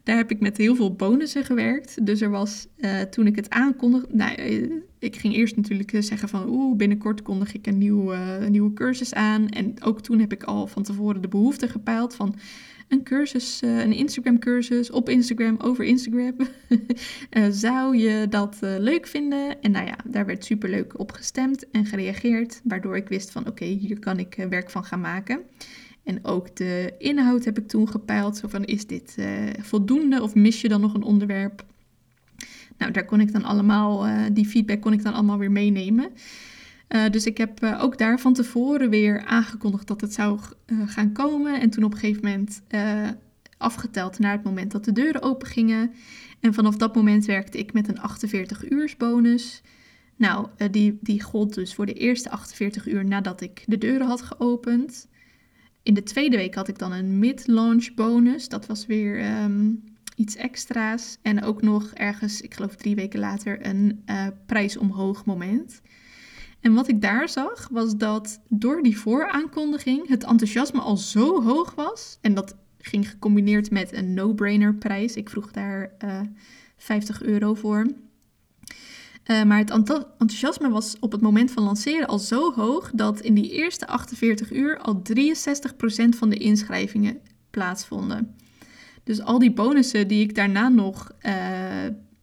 Daar 0.05 0.17
heb 0.17 0.31
ik 0.31 0.41
met 0.41 0.57
heel 0.57 0.77
veel 0.77 0.95
bonussen 0.95 1.45
gewerkt. 1.45 2.07
Dus 2.07 2.21
er 2.21 2.31
was 2.31 2.67
uh, 2.77 3.01
toen 3.01 3.27
ik 3.27 3.37
het 3.37 3.51
aankondigde. 3.51 4.17
Nou, 4.17 4.43
uh, 4.43 4.73
ik 4.99 5.17
ging 5.17 5.35
eerst 5.35 5.57
natuurlijk 5.57 5.93
zeggen 5.99 6.29
van 6.29 6.49
oeh, 6.49 6.77
binnenkort 6.77 7.23
kondig 7.23 7.55
ik 7.55 7.67
een, 7.67 7.79
nieuw, 7.79 8.13
een 8.13 8.53
nieuwe 8.53 8.73
cursus 8.73 9.15
aan. 9.15 9.49
En 9.49 9.83
ook 9.83 10.01
toen 10.01 10.19
heb 10.19 10.33
ik 10.33 10.43
al 10.43 10.67
van 10.67 10.83
tevoren 10.83 11.23
de 11.23 11.29
behoefte 11.29 11.69
gepeild 11.69 12.15
van 12.15 12.35
een 12.89 13.03
cursus, 13.03 13.61
een 13.63 13.93
Instagram 13.93 14.39
cursus 14.39 14.91
op 14.91 15.09
Instagram 15.09 15.57
over 15.59 15.85
Instagram. 15.85 16.35
zou 17.65 17.97
je 17.97 18.27
dat 18.29 18.57
leuk 18.61 19.07
vinden? 19.07 19.63
En 19.63 19.71
nou 19.71 19.87
ja, 19.87 19.97
daar 20.05 20.27
werd 20.27 20.45
super 20.45 20.69
leuk 20.69 20.99
op 20.99 21.13
gestemd 21.13 21.71
en 21.71 21.87
gereageerd. 21.87 22.61
Waardoor 22.65 22.97
ik 22.97 23.09
wist 23.09 23.31
van 23.31 23.47
oké, 23.47 23.65
hier 23.65 23.99
kan 23.99 24.19
ik 24.19 24.47
werk 24.49 24.71
van 24.71 24.85
gaan 24.85 25.01
maken. 25.01 25.41
En 26.05 26.25
ook 26.25 26.57
de 26.57 26.95
inhoud 26.99 27.45
heb 27.45 27.59
ik 27.59 27.69
toen 27.69 27.89
gepeild. 27.89 28.43
Van, 28.47 28.65
is 28.65 28.87
dit 28.87 29.15
uh, 29.19 29.27
voldoende 29.61 30.23
of 30.23 30.35
mis 30.35 30.61
je 30.61 30.69
dan 30.69 30.81
nog 30.81 30.95
een 30.95 31.03
onderwerp? 31.03 31.65
Nou, 32.79 32.93
daar 32.93 33.05
kon 33.05 33.21
ik 33.21 33.33
dan 33.33 33.45
allemaal, 33.45 34.09
uh, 34.09 34.21
die 34.33 34.47
feedback 34.47 34.81
kon 34.81 34.93
ik 34.93 35.03
dan 35.03 35.13
allemaal 35.13 35.39
weer 35.39 35.53
meenemen. 35.53 36.11
Uh, 36.89 37.11
dus 37.11 37.27
ik 37.27 37.39
heb 37.39 37.63
ook 37.81 37.99
daar 37.99 38.21
van 38.21 38.33
tevoren 38.33 38.91
weer 38.91 39.25
aangekondigd 39.25 39.87
dat 39.87 40.01
het 40.01 40.13
zou 40.13 40.41
gaan 40.87 41.13
komen. 41.13 41.61
En 41.61 41.71
toen 41.71 41.85
op 41.85 41.93
een 41.93 41.99
gegeven 41.99 42.25
moment 42.25 42.63
afgeteld 43.59 44.19
naar 44.19 44.33
het 44.33 44.45
moment 44.45 44.73
dat 44.73 44.85
de 44.85 44.93
deuren 44.93 45.23
open 45.23 45.47
gingen. 45.47 45.93
En 46.41 46.55
vanaf 46.55 46.77
dat 46.77 46.95
moment 46.95 47.25
werkte 47.25 47.59
ik 47.59 47.73
met 47.73 47.89
een 47.89 48.01
48 48.01 48.71
uurs 48.71 48.97
bonus. 48.97 49.63
Nou, 50.17 50.47
die, 50.71 50.99
die 51.01 51.23
gold 51.23 51.55
dus 51.55 51.75
voor 51.75 51.87
de 51.87 51.93
eerste 51.93 52.31
48 52.31 52.87
uur 52.87 53.05
nadat 53.05 53.41
ik 53.41 53.63
de 53.67 53.79
deuren 53.79 54.07
had 54.07 54.23
geopend. 54.23 55.09
In 55.85 55.95
de 55.95 56.03
tweede 56.03 56.37
week 56.37 56.55
had 56.55 56.69
ik 56.69 56.79
dan 56.79 56.93
een 56.93 57.19
mid-launch 57.19 57.95
bonus. 57.95 58.49
Dat 58.49 58.67
was 58.67 58.87
weer 58.87 59.43
um, 59.43 59.85
iets 60.17 60.37
extra's. 60.37 61.19
En 61.23 61.43
ook 61.43 61.63
nog 61.63 61.91
ergens, 61.93 62.41
ik 62.41 62.55
geloof 62.55 62.77
drie 62.77 62.95
weken 62.95 63.21
later, 63.21 63.67
een 63.67 64.03
uh, 64.07 64.27
prijs 64.47 64.77
omhoog 64.77 65.25
moment. 65.25 65.81
En 66.61 66.75
wat 66.75 66.89
ik 66.89 67.01
daar 67.01 67.29
zag, 67.29 67.69
was 67.71 67.97
dat 67.97 68.41
door 68.49 68.83
die 68.83 68.99
vooraankondiging 68.99 70.09
het 70.09 70.25
enthousiasme 70.25 70.81
al 70.81 70.97
zo 70.97 71.43
hoog 71.43 71.75
was. 71.75 72.19
En 72.21 72.35
dat 72.35 72.57
ging 72.79 73.09
gecombineerd 73.09 73.71
met 73.71 73.93
een 73.93 74.15
no-brainer 74.15 74.75
prijs. 74.75 75.17
Ik 75.17 75.31
vroeg 75.31 75.51
daar 75.51 75.95
uh, 76.05 76.21
eh, 76.21 76.27
50 76.77 77.23
euro 77.23 77.55
voor. 77.55 77.87
Uh, 79.27 79.43
maar 79.43 79.59
het 79.59 79.71
enthousiasme 79.71 80.71
was 80.71 80.97
op 81.01 81.13
het 81.13 81.21
moment 81.21 81.51
van 81.51 81.63
lanceren 81.63 82.07
al 82.07 82.19
zo 82.19 82.53
hoog 82.53 82.91
dat 82.95 83.21
in 83.21 83.35
die 83.35 83.51
eerste 83.51 83.87
48 83.87 84.53
uur 84.53 84.79
al 84.79 85.03
63% 85.19 86.09
van 86.09 86.29
de 86.29 86.37
inschrijvingen 86.37 87.19
plaatsvonden. 87.51 88.35
Dus 89.05 89.21
al 89.21 89.39
die 89.39 89.53
bonussen 89.53 90.09
die 90.09 90.23
ik 90.23 90.35
daarna 90.35 90.69
nog, 90.69 91.13
uh, 91.23 91.33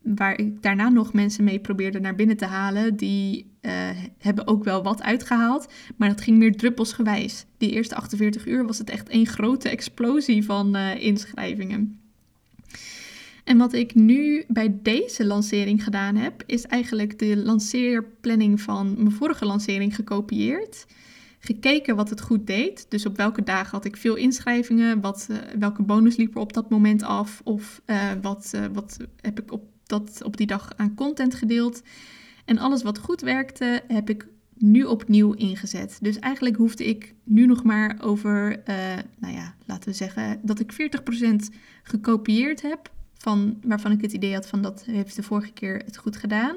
waar 0.02 0.40
ik 0.40 0.62
daarna 0.62 0.90
nog 0.90 1.14
mensen 1.14 1.44
mee 1.44 1.60
probeerde 1.60 2.00
naar 2.00 2.16
binnen 2.16 2.38
te 2.38 2.46
halen, 2.46 2.96
die 2.96 3.52
uh, 3.62 3.72
hebben 4.18 4.48
ook 4.48 4.64
wel 4.64 4.84
wat 4.84 5.02
uitgehaald. 5.02 5.68
Maar 5.96 6.10
dat 6.10 6.22
ging 6.22 6.38
meer 6.38 6.56
druppelsgewijs. 6.56 7.46
Die 7.58 7.72
eerste 7.72 7.96
48 7.96 8.46
uur 8.48 8.66
was 8.66 8.78
het 8.78 8.90
echt 8.90 9.10
één 9.10 9.28
grote 9.28 9.70
explosie 9.70 10.46
van 10.46 10.76
inschrijvingen. 10.78 12.01
En 13.44 13.58
wat 13.58 13.74
ik 13.74 13.96
nu 13.96 14.44
bij 14.48 14.80
deze 14.82 15.26
lancering 15.26 15.84
gedaan 15.84 16.16
heb, 16.16 16.44
is 16.46 16.66
eigenlijk 16.66 17.20
de 17.20 17.38
lanceerplanning 17.38 18.62
van 18.62 18.94
mijn 18.98 19.12
vorige 19.12 19.46
lancering 19.46 19.96
gekopieerd. 19.96 20.86
Gekeken 21.40 21.96
wat 21.96 22.10
het 22.10 22.22
goed 22.22 22.48
deed. 22.48 22.86
Dus 22.90 23.06
op 23.06 23.18
welke 23.18 23.44
dagen 23.44 23.72
had 23.72 23.86
ik 23.86 23.98
veel 23.98 24.16
inschrijvingen, 24.16 25.02
wat, 25.02 25.28
uh, 25.32 25.38
welke 25.60 25.84
bonus 25.84 26.16
liep 26.16 26.36
er 26.36 26.42
op 26.42 26.54
dat 26.54 26.70
moment 26.70 27.04
af, 27.04 27.42
of 27.44 27.82
uh, 27.86 28.12
wat, 28.22 28.52
uh, 28.56 28.66
wat 28.74 28.98
heb 29.22 29.40
ik 29.40 29.52
op, 29.52 29.64
dat, 29.86 30.22
op 30.24 30.38
die 30.38 30.48
dag 30.48 30.70
aan 30.76 30.96
content 30.96 31.36
gedeeld. 31.36 31.82
En 32.46 32.58
alles 32.58 32.84
wat 32.84 32.98
goed 32.98 33.22
werkte, 33.22 33.84
heb 33.88 34.10
ik 34.10 34.28
nu 34.58 34.84
opnieuw 34.84 35.34
ingezet. 35.34 35.98
Dus 36.02 36.20
eigenlijk 36.20 36.56
hoefde 36.56 36.86
ik 36.86 37.14
nu 37.24 37.46
nog 37.46 37.64
maar 37.64 37.98
over, 38.02 38.64
nou 39.20 39.34
ja, 39.34 39.56
laten 39.66 39.90
we 39.90 39.96
zeggen 39.96 40.40
dat 40.44 40.60
ik 40.60 40.74
40% 40.74 41.56
gekopieerd 41.84 42.62
heb 42.62 42.92
van, 43.22 43.58
waarvan 43.64 43.92
ik 43.92 44.02
het 44.02 44.14
idee 44.14 44.34
had 44.34 44.48
van 44.48 44.62
dat 44.62 44.84
heeft 44.84 45.16
de 45.16 45.24
vorige 45.24 45.52
keer 45.52 45.82
het 45.86 45.98
goed 45.98 46.16
gedaan. 46.16 46.56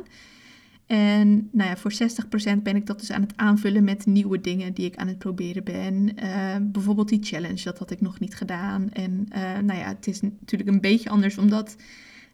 En 0.87 1.49
nou 1.53 1.69
ja, 1.69 1.77
voor 1.77 1.93
60% 1.93 2.63
ben 2.63 2.77
ik 2.77 2.87
dat 2.87 2.99
dus 2.99 3.11
aan 3.11 3.21
het 3.21 3.37
aanvullen 3.37 3.85
met 3.85 4.07
nieuwe 4.07 4.41
dingen 4.41 4.73
die 4.73 4.87
ik 4.87 4.97
aan 4.97 5.09
het 5.09 5.19
proberen 5.19 5.65
ben. 5.65 6.11
Uh, 6.25 6.57
bijvoorbeeld 6.61 7.09
die 7.09 7.23
challenge, 7.23 7.63
dat 7.63 7.79
had 7.79 7.91
ik 7.91 8.01
nog 8.01 8.21
niet 8.21 8.35
gedaan. 8.35 8.91
En 8.93 9.27
uh, 9.35 9.59
nou 9.59 9.79
ja, 9.79 9.89
het 9.89 10.07
is 10.07 10.21
natuurlijk 10.21 10.71
een 10.71 10.81
beetje 10.81 11.09
anders 11.09 11.39
omdat 11.39 11.77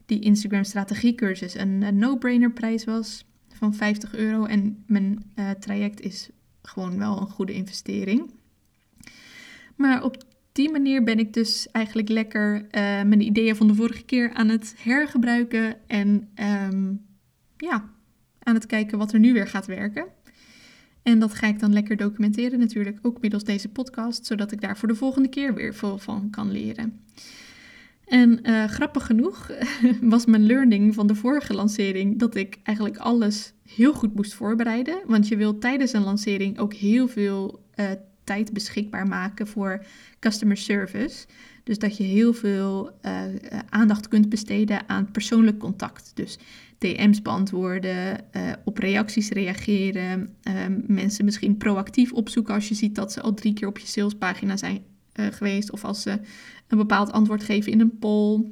die 0.05 0.19
Instagram 0.19 0.63
strategiecursus 0.63 1.55
een, 1.55 1.81
een 1.81 1.97
no-brainer 1.97 2.51
prijs 2.51 2.83
was 2.83 3.25
van 3.53 3.73
50 3.73 4.15
euro. 4.15 4.45
En 4.45 4.83
mijn 4.87 5.31
uh, 5.35 5.49
traject 5.49 6.01
is 6.01 6.29
gewoon 6.61 6.97
wel 6.97 7.21
een 7.21 7.29
goede 7.29 7.53
investering. 7.53 8.31
Maar 9.75 10.03
op 10.03 10.23
die 10.51 10.71
manier 10.71 11.03
ben 11.03 11.19
ik 11.19 11.33
dus 11.33 11.71
eigenlijk 11.71 12.09
lekker 12.09 12.55
uh, 12.55 12.67
mijn 12.81 13.21
ideeën 13.21 13.55
van 13.55 13.67
de 13.67 13.75
vorige 13.75 14.03
keer 14.03 14.33
aan 14.33 14.49
het 14.49 14.75
hergebruiken 14.77 15.75
en 15.87 16.29
um, 16.69 17.05
ja, 17.57 17.89
aan 18.39 18.53
het 18.53 18.65
kijken 18.65 18.97
wat 18.97 19.13
er 19.13 19.19
nu 19.19 19.33
weer 19.33 19.47
gaat 19.47 19.65
werken. 19.65 20.05
En 21.03 21.19
dat 21.19 21.33
ga 21.33 21.47
ik 21.47 21.59
dan 21.59 21.73
lekker 21.73 21.97
documenteren 21.97 22.59
natuurlijk, 22.59 22.99
ook 23.01 23.21
middels 23.21 23.43
deze 23.43 23.69
podcast, 23.69 24.25
zodat 24.25 24.51
ik 24.51 24.61
daar 24.61 24.77
voor 24.77 24.87
de 24.87 24.95
volgende 24.95 25.29
keer 25.29 25.53
weer 25.53 25.73
veel 25.73 25.97
van 25.97 26.29
kan 26.29 26.51
leren. 26.51 26.99
En 28.05 28.39
uh, 28.43 28.65
grappig 28.65 29.05
genoeg 29.05 29.51
was 30.01 30.25
mijn 30.25 30.45
learning 30.45 30.93
van 30.93 31.07
de 31.07 31.15
vorige 31.15 31.53
lancering 31.53 32.19
dat 32.19 32.35
ik 32.35 32.59
eigenlijk 32.63 32.97
alles 32.97 33.53
heel 33.75 33.93
goed 33.93 34.15
moest 34.15 34.33
voorbereiden. 34.33 35.01
Want 35.05 35.27
je 35.27 35.37
wilt 35.37 35.61
tijdens 35.61 35.93
een 35.93 36.03
lancering 36.03 36.59
ook 36.59 36.73
heel 36.73 37.07
veel 37.07 37.63
uh, 37.75 37.91
tijd 38.31 38.53
beschikbaar 38.53 39.07
maken 39.07 39.47
voor 39.47 39.85
customer 40.19 40.57
service. 40.57 41.25
Dus 41.63 41.79
dat 41.79 41.97
je 41.97 42.03
heel 42.03 42.33
veel 42.33 42.91
uh, 43.05 43.21
aandacht 43.69 44.07
kunt 44.07 44.29
besteden 44.29 44.89
aan 44.89 45.11
persoonlijk 45.11 45.59
contact. 45.59 46.11
Dus 46.13 46.37
DM's 46.77 47.21
beantwoorden, 47.21 48.23
uh, 48.35 48.51
op 48.63 48.77
reacties 48.77 49.29
reageren, 49.29 50.35
uh, 50.43 50.53
mensen 50.87 51.25
misschien 51.25 51.57
proactief 51.57 52.11
opzoeken 52.11 52.53
als 52.53 52.69
je 52.69 52.75
ziet 52.75 52.95
dat 52.95 53.11
ze 53.11 53.21
al 53.21 53.33
drie 53.33 53.53
keer 53.53 53.67
op 53.67 53.77
je 53.77 53.87
salespagina 53.87 54.57
zijn 54.57 54.83
geweest 55.13 55.71
of 55.71 55.83
als 55.83 56.01
ze 56.01 56.11
een 56.67 56.77
bepaald 56.77 57.11
antwoord 57.11 57.43
geven 57.43 57.71
in 57.71 57.79
een 57.79 57.97
poll. 57.99 58.51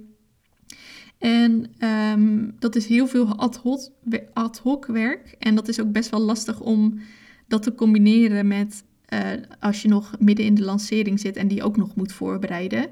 En 1.18 1.72
um, 1.80 2.56
dat 2.60 2.76
is 2.76 2.86
heel 2.86 3.08
veel 3.08 3.36
ad 3.36 3.58
hoc, 3.58 3.90
ad 4.34 4.58
hoc 4.58 4.86
werk 4.86 5.36
en 5.40 5.56
dat 5.56 5.68
is 5.68 5.80
ook 5.80 5.92
best 5.92 6.10
wel 6.10 6.20
lastig 6.20 6.60
om 6.60 7.00
dat 7.48 7.64
te 7.64 7.76
combineren 7.76 8.48
met 8.48 8.84
uh, 9.14 9.22
als 9.60 9.82
je 9.82 9.88
nog 9.88 10.16
midden 10.20 10.46
in 10.46 10.56
de 10.56 10.64
lancering 10.64 11.20
zit 11.20 11.36
en 11.36 11.48
die 11.48 11.64
ook 11.64 11.78
nog 11.78 11.96
moet 11.96 12.12
voorbereiden. 12.12 12.90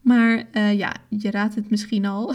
Maar 0.00 0.44
uh, 0.52 0.78
ja, 0.78 0.96
je 1.08 1.30
raadt 1.30 1.54
het 1.54 1.70
misschien 1.70 2.04
al. 2.04 2.34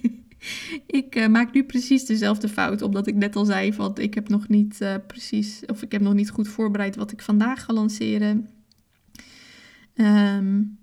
ik 0.86 1.16
uh, 1.16 1.26
maak 1.26 1.54
nu 1.54 1.64
precies 1.64 2.04
dezelfde 2.04 2.48
fout, 2.48 2.82
omdat 2.82 3.06
ik 3.06 3.14
net 3.14 3.36
al 3.36 3.44
zei 3.44 3.72
van 3.72 3.98
ik 3.98 4.14
heb 4.14 4.28
nog 4.28 4.48
niet 4.48 4.78
precies, 5.06 5.62
of 5.66 5.82
ik 5.82 5.92
heb 5.92 6.00
nog 6.00 6.14
niet 6.14 6.30
goed 6.30 6.48
voorbereid 6.48 6.96
wat 6.96 7.12
ik 7.12 7.22
vandaag 7.22 7.64
ga 7.64 7.72
lanceren. 7.72 8.48
Um, 9.94 10.78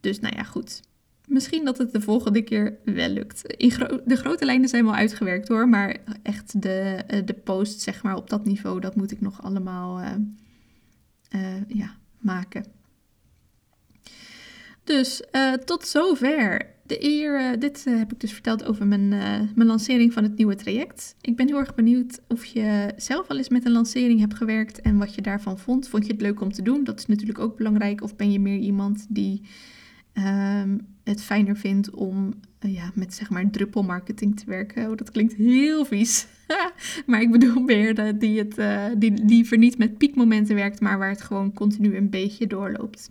dus 0.00 0.20
nou 0.20 0.36
ja, 0.36 0.42
goed. 0.42 0.80
Misschien 1.28 1.64
dat 1.64 1.78
het 1.78 1.92
de 1.92 2.00
volgende 2.00 2.42
keer 2.42 2.78
wel 2.84 3.08
lukt. 3.08 3.56
In 3.56 3.72
de 4.04 4.16
grote 4.16 4.44
lijnen 4.44 4.68
zijn 4.68 4.84
wel 4.84 4.94
uitgewerkt 4.94 5.48
hoor, 5.48 5.68
maar 5.68 5.96
echt 6.22 6.62
de, 6.62 7.04
uh, 7.10 7.20
de 7.24 7.34
post 7.34 7.80
zeg 7.80 8.02
maar 8.02 8.16
op 8.16 8.30
dat 8.30 8.44
niveau, 8.44 8.80
dat 8.80 8.96
moet 8.96 9.10
ik 9.10 9.20
nog 9.20 9.42
allemaal 9.42 10.00
uh, 10.00 10.12
uh, 11.34 11.68
ja, 11.68 11.96
maken. 12.18 12.64
Dus 14.84 15.22
tot 15.64 15.86
zover. 15.86 16.76
De 16.82 17.04
eer, 17.04 17.58
dit 17.58 17.84
heb 17.84 18.12
ik 18.12 18.20
dus 18.20 18.32
verteld 18.32 18.64
over 18.64 18.86
mijn, 18.86 19.08
mijn 19.54 19.66
lancering 19.66 20.12
van 20.12 20.22
het 20.22 20.36
nieuwe 20.36 20.54
traject. 20.54 21.14
Ik 21.20 21.36
ben 21.36 21.46
heel 21.46 21.58
erg 21.58 21.74
benieuwd 21.74 22.20
of 22.28 22.44
je 22.44 22.92
zelf 22.96 23.28
al 23.28 23.36
eens 23.36 23.48
met 23.48 23.64
een 23.66 23.72
lancering 23.72 24.20
hebt 24.20 24.34
gewerkt 24.34 24.80
en 24.80 24.98
wat 24.98 25.14
je 25.14 25.22
daarvan 25.22 25.58
vond. 25.58 25.88
Vond 25.88 26.06
je 26.06 26.12
het 26.12 26.20
leuk 26.20 26.40
om 26.40 26.52
te 26.52 26.62
doen? 26.62 26.84
Dat 26.84 26.98
is 26.98 27.06
natuurlijk 27.06 27.38
ook 27.38 27.56
belangrijk. 27.56 28.02
Of 28.02 28.16
ben 28.16 28.32
je 28.32 28.40
meer 28.40 28.58
iemand 28.58 29.06
die 29.08 29.42
um, 30.14 30.86
het 31.08 31.22
fijner 31.22 31.56
vindt 31.56 31.90
om 31.90 32.34
uh, 32.60 32.74
ja, 32.74 32.90
met 32.94 33.14
zeg 33.14 33.30
maar 33.30 33.50
druppelmarketing 33.50 34.38
te 34.38 34.44
werken. 34.46 34.90
Oh, 34.90 34.96
dat 34.96 35.10
klinkt 35.10 35.34
heel 35.34 35.84
vies. 35.84 36.26
maar 37.06 37.20
ik 37.20 37.30
bedoel 37.30 37.60
meer 37.60 38.18
die, 38.18 38.38
het, 38.38 38.58
uh, 38.58 38.84
die 38.98 39.24
liever 39.24 39.58
niet 39.58 39.78
met 39.78 39.98
piekmomenten 39.98 40.54
werkt, 40.54 40.80
maar 40.80 40.98
waar 40.98 41.10
het 41.10 41.22
gewoon 41.22 41.52
continu 41.52 41.96
een 41.96 42.10
beetje 42.10 42.46
doorloopt. 42.46 43.10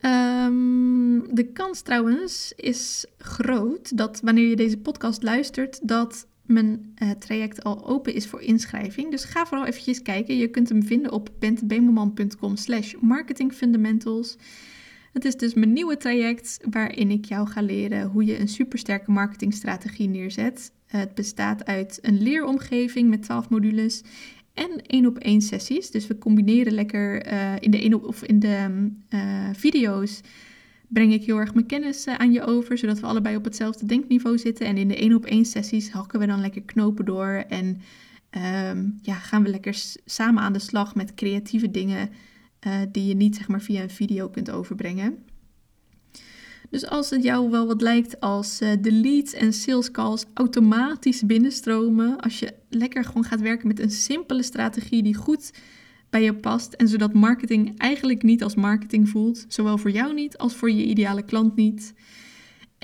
Um, 0.00 1.34
de 1.34 1.50
kans 1.52 1.80
trouwens 1.80 2.52
is 2.56 3.06
groot 3.18 3.96
dat 3.96 4.20
wanneer 4.20 4.48
je 4.48 4.56
deze 4.56 4.78
podcast 4.78 5.22
luistert, 5.22 5.88
dat 5.88 6.26
mijn 6.42 6.94
traject 7.18 7.64
al 7.64 7.86
open 7.86 8.14
is 8.14 8.26
voor 8.26 8.40
inschrijving. 8.40 9.10
Dus 9.10 9.24
ga 9.24 9.46
vooral 9.46 9.66
eventjes 9.66 10.02
kijken. 10.02 10.36
Je 10.36 10.48
kunt 10.48 10.68
hem 10.68 10.82
vinden 10.82 11.12
op 11.12 11.30
bentebemelman.com 11.38 12.56
slash 12.56 12.94
marketingfundamentals. 13.00 14.36
Het 15.14 15.24
is 15.24 15.36
dus 15.36 15.54
mijn 15.54 15.72
nieuwe 15.72 15.96
traject 15.96 16.58
waarin 16.70 17.10
ik 17.10 17.24
jou 17.24 17.48
ga 17.48 17.62
leren 17.62 18.06
hoe 18.06 18.24
je 18.24 18.40
een 18.40 18.48
supersterke 18.48 19.10
marketingstrategie 19.10 20.08
neerzet. 20.08 20.72
Het 20.86 21.14
bestaat 21.14 21.64
uit 21.64 21.98
een 22.02 22.22
leeromgeving 22.22 23.10
met 23.10 23.22
12 23.22 23.48
modules 23.48 24.02
en 24.54 24.82
één 24.86 25.06
op 25.06 25.18
één 25.18 25.40
sessies. 25.40 25.90
Dus 25.90 26.06
we 26.06 26.18
combineren 26.18 26.72
lekker 26.72 27.32
uh, 27.32 27.52
in 27.58 27.70
de, 27.70 27.96
op, 27.96 28.04
of 28.04 28.24
in 28.24 28.38
de 28.38 28.88
uh, 29.10 29.48
video's 29.52 30.20
breng 30.88 31.12
ik 31.12 31.24
heel 31.24 31.38
erg 31.38 31.54
mijn 31.54 31.66
kennis 31.66 32.06
aan 32.06 32.32
je 32.32 32.44
over, 32.44 32.78
zodat 32.78 33.00
we 33.00 33.06
allebei 33.06 33.36
op 33.36 33.44
hetzelfde 33.44 33.86
denkniveau 33.86 34.38
zitten. 34.38 34.66
En 34.66 34.76
in 34.76 34.88
de 34.88 34.96
één 34.96 35.14
op 35.14 35.24
één 35.24 35.44
sessies 35.44 35.90
hakken 35.90 36.20
we 36.20 36.26
dan 36.26 36.40
lekker 36.40 36.62
knopen 36.62 37.04
door 37.04 37.44
en 37.48 37.80
um, 38.66 38.98
ja, 39.02 39.14
gaan 39.14 39.42
we 39.42 39.48
lekker 39.48 39.76
samen 40.04 40.42
aan 40.42 40.52
de 40.52 40.58
slag 40.58 40.94
met 40.94 41.14
creatieve 41.14 41.70
dingen 41.70 42.10
die 42.92 43.06
je 43.06 43.14
niet 43.14 43.36
zeg 43.36 43.48
maar 43.48 43.60
via 43.60 43.82
een 43.82 43.90
video 43.90 44.28
kunt 44.28 44.50
overbrengen. 44.50 45.18
Dus 46.70 46.86
als 46.86 47.10
het 47.10 47.22
jou 47.22 47.50
wel 47.50 47.66
wat 47.66 47.82
lijkt 47.82 48.20
als 48.20 48.60
uh, 48.60 48.68
de 48.80 48.92
leads 48.92 49.32
en 49.32 49.52
sales 49.52 49.90
calls 49.90 50.24
automatisch 50.34 51.22
binnenstromen, 51.26 52.20
als 52.20 52.38
je 52.38 52.54
lekker 52.68 53.04
gewoon 53.04 53.24
gaat 53.24 53.40
werken 53.40 53.68
met 53.68 53.80
een 53.80 53.90
simpele 53.90 54.42
strategie 54.42 55.02
die 55.02 55.14
goed 55.14 55.52
bij 56.10 56.22
je 56.22 56.34
past 56.34 56.72
en 56.72 56.88
zodat 56.88 57.12
marketing 57.12 57.78
eigenlijk 57.78 58.22
niet 58.22 58.42
als 58.42 58.54
marketing 58.54 59.08
voelt, 59.08 59.44
zowel 59.48 59.78
voor 59.78 59.90
jou 59.90 60.14
niet 60.14 60.38
als 60.38 60.54
voor 60.54 60.70
je 60.70 60.84
ideale 60.84 61.22
klant 61.22 61.56
niet, 61.56 61.94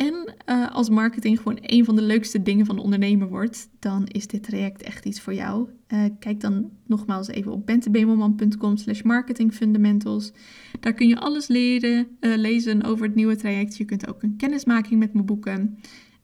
en 0.01 0.35
uh, 0.47 0.71
als 0.71 0.89
marketing 0.89 1.39
gewoon 1.39 1.59
een 1.61 1.85
van 1.85 1.97
de 1.97 2.03
leukste 2.03 2.43
dingen 2.43 2.67
van 2.67 2.79
ondernemen 2.79 3.29
wordt, 3.29 3.69
dan 3.79 4.07
is 4.07 4.27
dit 4.27 4.43
traject 4.43 4.83
echt 4.83 5.05
iets 5.05 5.21
voor 5.21 5.35
jou. 5.35 5.69
Uh, 5.89 6.05
kijk 6.19 6.41
dan 6.41 6.71
nogmaals 6.87 7.29
even 7.29 7.53
op 7.53 7.67
bentebemelman.com 7.67 8.77
slash 8.77 9.03
marketingfundamentals. 9.03 10.33
Daar 10.81 10.93
kun 10.93 11.09
je 11.09 11.19
alles 11.19 11.49
leren, 11.49 12.07
uh, 12.21 12.37
lezen 12.37 12.83
over 12.83 13.07
het 13.07 13.15
nieuwe 13.15 13.37
traject. 13.37 13.77
Je 13.77 13.85
kunt 13.85 14.09
ook 14.09 14.23
een 14.23 14.37
kennismaking 14.37 15.01
met 15.01 15.15
me 15.15 15.23
boeken. 15.23 15.79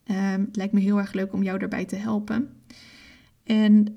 het 0.04 0.56
lijkt 0.56 0.72
me 0.72 0.80
heel 0.80 0.98
erg 0.98 1.12
leuk 1.12 1.32
om 1.32 1.42
jou 1.42 1.58
daarbij 1.58 1.84
te 1.84 1.96
helpen. 1.96 2.48
En 3.44 3.94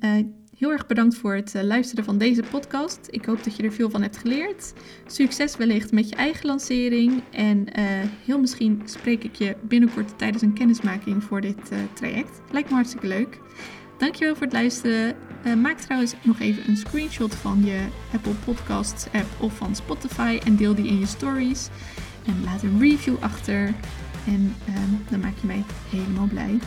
Heel 0.59 0.71
erg 0.71 0.87
bedankt 0.87 1.15
voor 1.15 1.35
het 1.35 1.55
eh, 1.55 1.63
luisteren 1.63 2.03
van 2.03 2.17
deze 2.17 2.43
podcast. 2.51 2.99
Ik 3.09 3.25
hoop 3.25 3.43
dat 3.43 3.55
je 3.55 3.63
er 3.63 3.71
veel 3.71 3.89
van 3.89 4.01
hebt 4.01 4.17
geleerd. 4.17 4.73
Succes 5.07 5.57
wellicht 5.57 5.91
met 5.91 6.09
je 6.09 6.15
eigen 6.15 6.45
lancering. 6.45 7.23
En 7.31 7.57
uh, 7.57 7.85
heel 8.25 8.39
misschien 8.39 8.81
spreek 8.85 9.23
ik 9.23 9.35
je 9.35 9.55
binnenkort 9.61 10.17
tijdens 10.17 10.43
een 10.43 10.53
kennismaking 10.53 11.23
voor 11.23 11.41
dit 11.41 11.71
uh, 11.71 11.79
traject. 11.93 12.41
Lijkt 12.51 12.69
me 12.69 12.75
hartstikke 12.75 13.07
leuk. 13.07 13.39
Dankjewel 13.97 14.35
voor 14.35 14.43
het 14.43 14.53
luisteren. 14.53 15.15
Maak 15.61 15.79
trouwens 15.79 16.13
nog 16.21 16.39
even 16.39 16.63
een 16.67 16.77
screenshot 16.77 17.35
van 17.35 17.65
je 17.65 17.87
Apple 18.13 18.33
Podcasts 18.45 19.05
app 19.05 19.41
of 19.41 19.57
van 19.57 19.75
Spotify 19.75 20.39
en 20.45 20.55
deel 20.55 20.75
die 20.75 20.87
in 20.87 20.99
je 20.99 21.05
stories. 21.05 21.69
En 22.25 22.43
laat 22.43 22.63
een 22.63 22.79
review 22.79 23.15
achter. 23.19 23.73
En 24.25 24.55
ehm, 24.67 25.09
dan 25.09 25.19
maak 25.19 25.37
je 25.41 25.47
mij 25.47 25.63
helemaal 25.89 26.27
blij. 26.27 26.59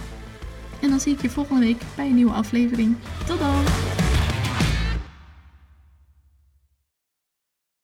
En 0.83 0.91
dan 0.91 1.01
zie 1.01 1.13
ik 1.13 1.23
je 1.23 1.31
volgende 1.31 1.61
week 1.67 1.83
bij 1.95 2.07
een 2.07 2.15
nieuwe 2.15 2.33
aflevering. 2.33 2.97
Tot 3.27 3.39
dan! 3.39 4.22